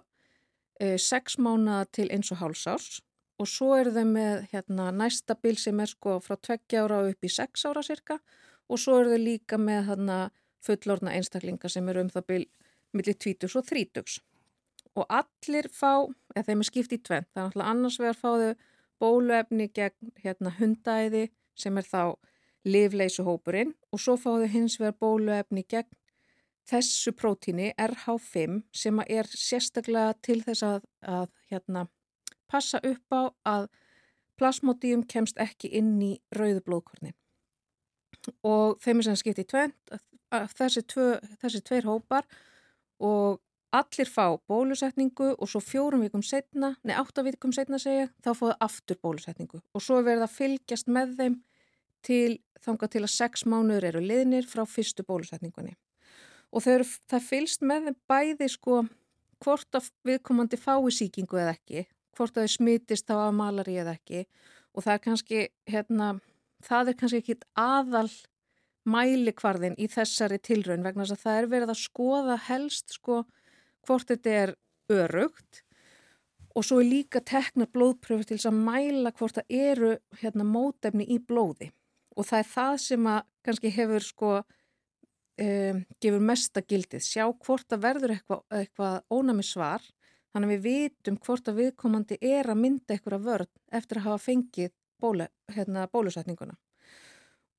[0.80, 3.02] e, 6 mánuða til eins og hálsárs
[3.40, 7.28] og svo eru þau með hérna, næsta bil sem er sko frá 20 ára upp
[7.28, 8.20] í 6 ára cirka
[8.72, 10.20] og svo eru þau líka með þarna
[10.66, 12.48] fullorna einstaklinga sem eru um það byrj
[12.96, 14.22] millir 20 og 30
[14.96, 18.54] og allir fá, eða þeim er skipt í tvent, það er náttúrulega annars vegar fáðu
[19.04, 21.26] bóluefni gegn hérna hundæði
[21.60, 22.16] sem er þá
[22.66, 25.92] livleisuhópurinn og svo fáðu hins vegar bóluefni gegn
[26.66, 31.86] þessu prótíni RH5 sem er sérstaklega til þess að, að hérna,
[32.50, 33.70] passa upp á að
[34.40, 37.16] plasmodíum kemst ekki inn í rauðu blóðkornin
[38.42, 39.96] og þeim er sem skipt í tvent
[40.58, 42.26] þessi, tvö, þessi tveir hópar
[43.04, 43.42] og
[43.76, 49.00] allir fá bólusetningu og svo fjórum vikum setna, nei áttavikum setna segja, þá fáðu aftur
[49.04, 49.60] bólusetningu.
[49.76, 51.38] Og svo er verið að fylgjast með þeim
[52.06, 55.76] til þanga til að sex mánuður eru liðnir frá fyrstu bólusetningunni.
[56.56, 58.84] Og eru, það fylgst með þeim bæði sko
[59.44, 61.86] hvort að viðkomandi fái síkingu eða ekki,
[62.16, 64.24] hvort að þau smitist á að malari eða ekki
[64.76, 65.42] og það er kannski
[65.72, 66.08] hérna
[66.66, 68.10] það er kannski ekki aðal
[68.86, 73.22] mælikvarðin í þessari tilraun vegna þess að það er verið að skoða helst sko
[73.88, 74.56] hvort þetta er
[74.94, 75.64] örugt
[76.56, 81.08] og svo er líka tekna blóðpröfu til þess að mæla hvort það eru hérna mótefni
[81.16, 81.72] í blóði
[82.16, 87.68] og það er það sem að kannski hefur sko um, gefur mesta gildið, sjá hvort
[87.70, 89.84] það verður eitthvað, eitthvað ónami svar
[90.36, 94.24] þannig að við vitum hvort að viðkomandi er að mynda eitthvað vörð eftir að hafa
[94.26, 96.56] fengið bólu, hérna, bólusetninguna.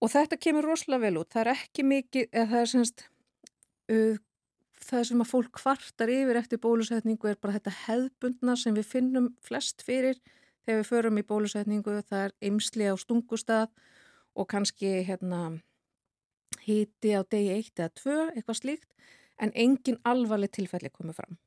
[0.04, 1.30] Og þetta kemur rosalega vel út.
[1.32, 3.04] Það er ekki mikið, eða það er semst,
[3.92, 4.18] uh,
[4.86, 9.30] það sem að fólk kvartar yfir eftir bólusetningu er bara þetta hefðbundna sem við finnum
[9.44, 10.20] flest fyrir
[10.66, 11.96] þegar við förum í bólusetningu.
[12.10, 13.72] Það er ymsli á stungustad
[14.36, 15.58] og kannski hérna,
[16.66, 18.90] híti á degi 1 eða 2, eitthvað slíkt,
[19.40, 21.38] en engin alvarleg tilfelli komið fram.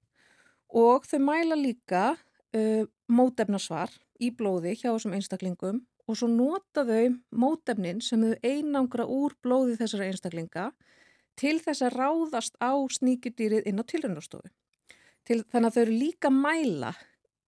[0.69, 7.15] Og þau mæla líka uh, mótefnarsvar í blóði hjá þessum einstaklingum og svo nota þau
[7.29, 10.69] mótefnin sem þau einangra úr blóði þessara einstaklinga
[11.39, 14.49] til þess að ráðast á sníkjudýrið inn á tilröndarstofu.
[15.29, 16.93] Þannig að þau eru líka mæla,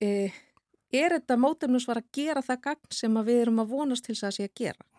[0.06, 0.40] uh,
[0.92, 4.38] er þetta mótefnarsvar að gera það gagn sem við erum að vonast til þess að
[4.38, 4.91] sé að gera?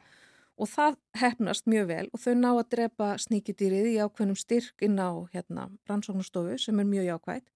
[0.61, 5.01] Og það hefnast mjög vel og þau ná að drepa sníkjudýrið í ákveðnum styrk inn
[5.01, 7.49] á hérna rannsóknastofu sem er mjög jákvægt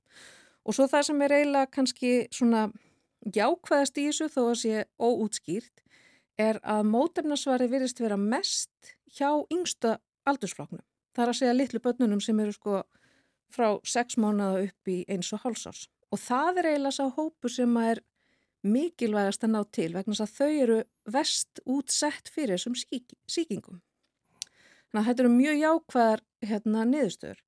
[0.64, 2.68] og svo það sem er eiginlega kannski svona
[3.34, 5.84] jákvæðast í þessu þó að sé óútskýrt
[6.38, 9.96] er að mótefnasvari virðist vera mest hjá yngsta
[10.28, 10.84] aldursfloknum.
[11.16, 12.82] Það er að segja litlu börnunum sem eru sko
[13.52, 17.72] frá sex mánuða upp í eins og hálsás og það er eiginlega sá hópu sem
[17.80, 18.02] er
[18.70, 20.78] mikilvægast að ná til vegna að þau eru
[21.12, 23.80] vest útsett fyrir þessum síkingum.
[24.90, 27.42] Þannig að þetta eru mjög jákvæðar hérna niðurstöður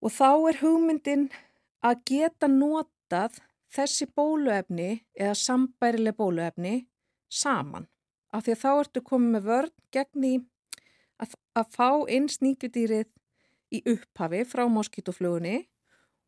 [0.00, 1.28] og þá er hugmyndin
[1.86, 6.74] að geta notað þessi bóluefni eða sambærileg bóluefni
[7.30, 7.86] saman
[8.34, 10.34] af því að þá ertu komið með vörn gegn í
[11.20, 13.10] að, að fá inn sníkjudýrið
[13.70, 15.58] í upphafi frá moskítoflugunni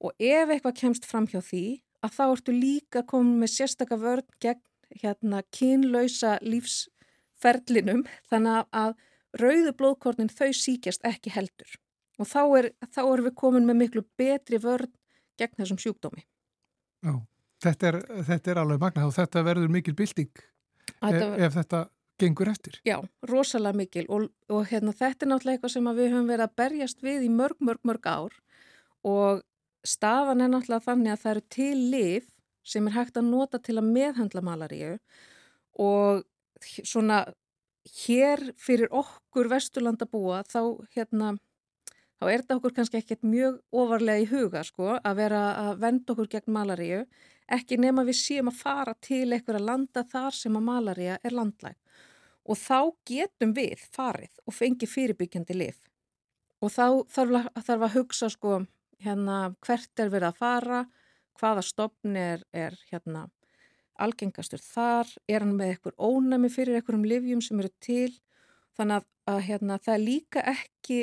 [0.03, 1.65] og ef eitthvað kemst fram hjá því
[2.03, 4.63] að þá ertu líka komið með sérstakka vörn gegn
[5.03, 8.97] hérna kynlausa lífsferlinum þannig að
[9.41, 11.79] rauðu blóðkornin þau síkjast ekki heldur
[12.21, 14.91] og þá er, þá er við komin með miklu betri vörn
[15.41, 16.27] gegn þessum sjúkdómi.
[17.03, 17.15] Já,
[17.65, 17.99] þetta er,
[18.29, 20.45] þetta er alveg magnað og þetta verður mikil bilding
[21.01, 21.87] ef, ef þetta
[22.23, 22.79] gengur eftir.
[22.87, 26.59] Já, rosalega mikil og, og hérna, þetta er náttúrulega eitthvað sem við höfum verið að
[26.63, 28.37] berjast við í mörg, mörg, mörg ár
[29.09, 29.43] og
[29.87, 32.29] staðan er náttúrulega þannig að það eru til liv
[32.63, 34.97] sem er hægt að nota til að meðhandla malaríu
[35.83, 36.23] og
[36.63, 37.25] svona
[38.05, 40.61] hér fyrir okkur vesturlanda búa þá
[40.95, 41.33] hérna
[42.23, 46.15] þá er þetta okkur kannski ekkert mjög ofarlega í huga sko að vera að venda
[46.15, 47.01] okkur gegn malaríu,
[47.51, 51.75] ekki nema við séum að fara til einhverja landa þar sem að malaríu er landlæg.
[52.47, 55.83] Og þá getum við farið og fengi fyrirbyggjandi lif
[56.63, 58.61] og þá þarf, þarf að hugsa sko
[59.05, 60.83] hérna hvert er verið að fara,
[61.41, 63.27] hvaða stopn er, er hérna
[64.03, 68.13] algengastur þar, er hann með eitthvað ónæmi fyrir einhverjum livjum sem eru til?
[68.79, 71.01] Þannig að, að hérna, það er líka ekki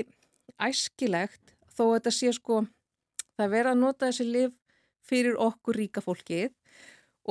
[0.60, 2.64] æskilegt þó að þetta sé sko
[3.36, 4.56] það er verið að nota þessi liv
[5.10, 6.52] fyrir okkur ríka fólkið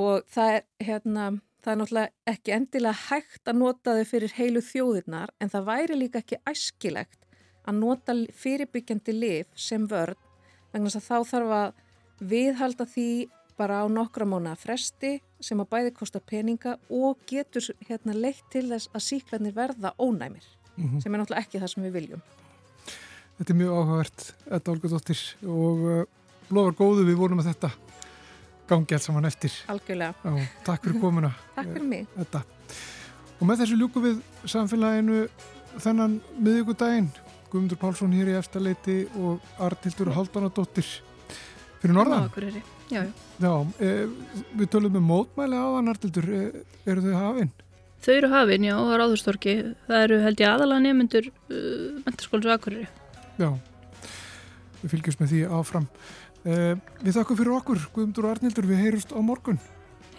[0.01, 1.27] og það er hérna
[1.65, 5.99] það er náttúrulega ekki endilega hægt að nota þau fyrir heilu þjóðirnar en það væri
[5.99, 7.27] líka ekki æskilegt
[7.69, 10.28] að nota fyrirbyggjandi liv sem vörn
[10.73, 13.11] vegna þess að þá þarf að viðhalda því
[13.59, 15.13] bara á nokkra mánu að fresti
[15.43, 20.47] sem að bæði kostar peninga og getur hérna leitt til þess að síklarnir verða ónæmir
[20.77, 21.01] mm -hmm.
[21.03, 22.23] sem er náttúrulega ekki það sem við viljum.
[23.39, 26.05] Þetta er mjög áhugavert, Edda Olgadóttir og uh,
[26.51, 27.71] lofar góðu við vonum að þetta
[28.69, 29.53] gangi alls saman eftir.
[29.69, 30.15] Algjörlega.
[30.25, 31.31] Já, takk fyrir komuna.
[31.57, 32.07] takk fyrir mig.
[32.19, 32.43] Edda.
[33.39, 35.29] Og með þessu ljúku við samfélaginu
[35.79, 37.11] þennan miðugudaginn.
[37.53, 40.89] Guðmundur Pálsson hér í eftirleiti og Artildur Haldanadóttir
[41.79, 42.29] fyrir norðan.
[42.89, 43.13] Já, já.
[43.39, 43.89] Já, e,
[44.59, 47.51] við tölum um mótmæli á þann Artildur, e, eru þau hafinn?
[48.05, 49.57] Þau eru hafinn, já, á Ráðurstorki.
[49.89, 52.87] Það eru held ég aðalega nefnundur uh, mentarskólis og akkurir.
[53.41, 53.51] Já,
[54.85, 55.89] við fylgjumst með því áfram.
[56.45, 59.59] Uh, við þakkum fyrir okkur, Guðmundur og Arnildur, við heyrust á morgun.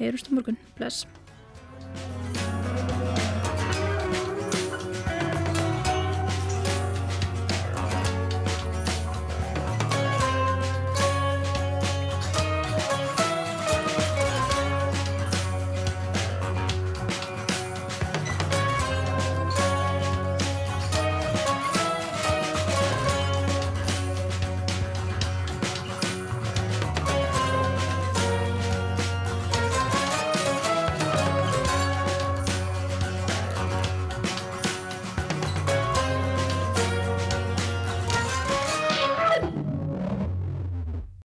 [0.01, 1.05] Heyrust á morgun, bless.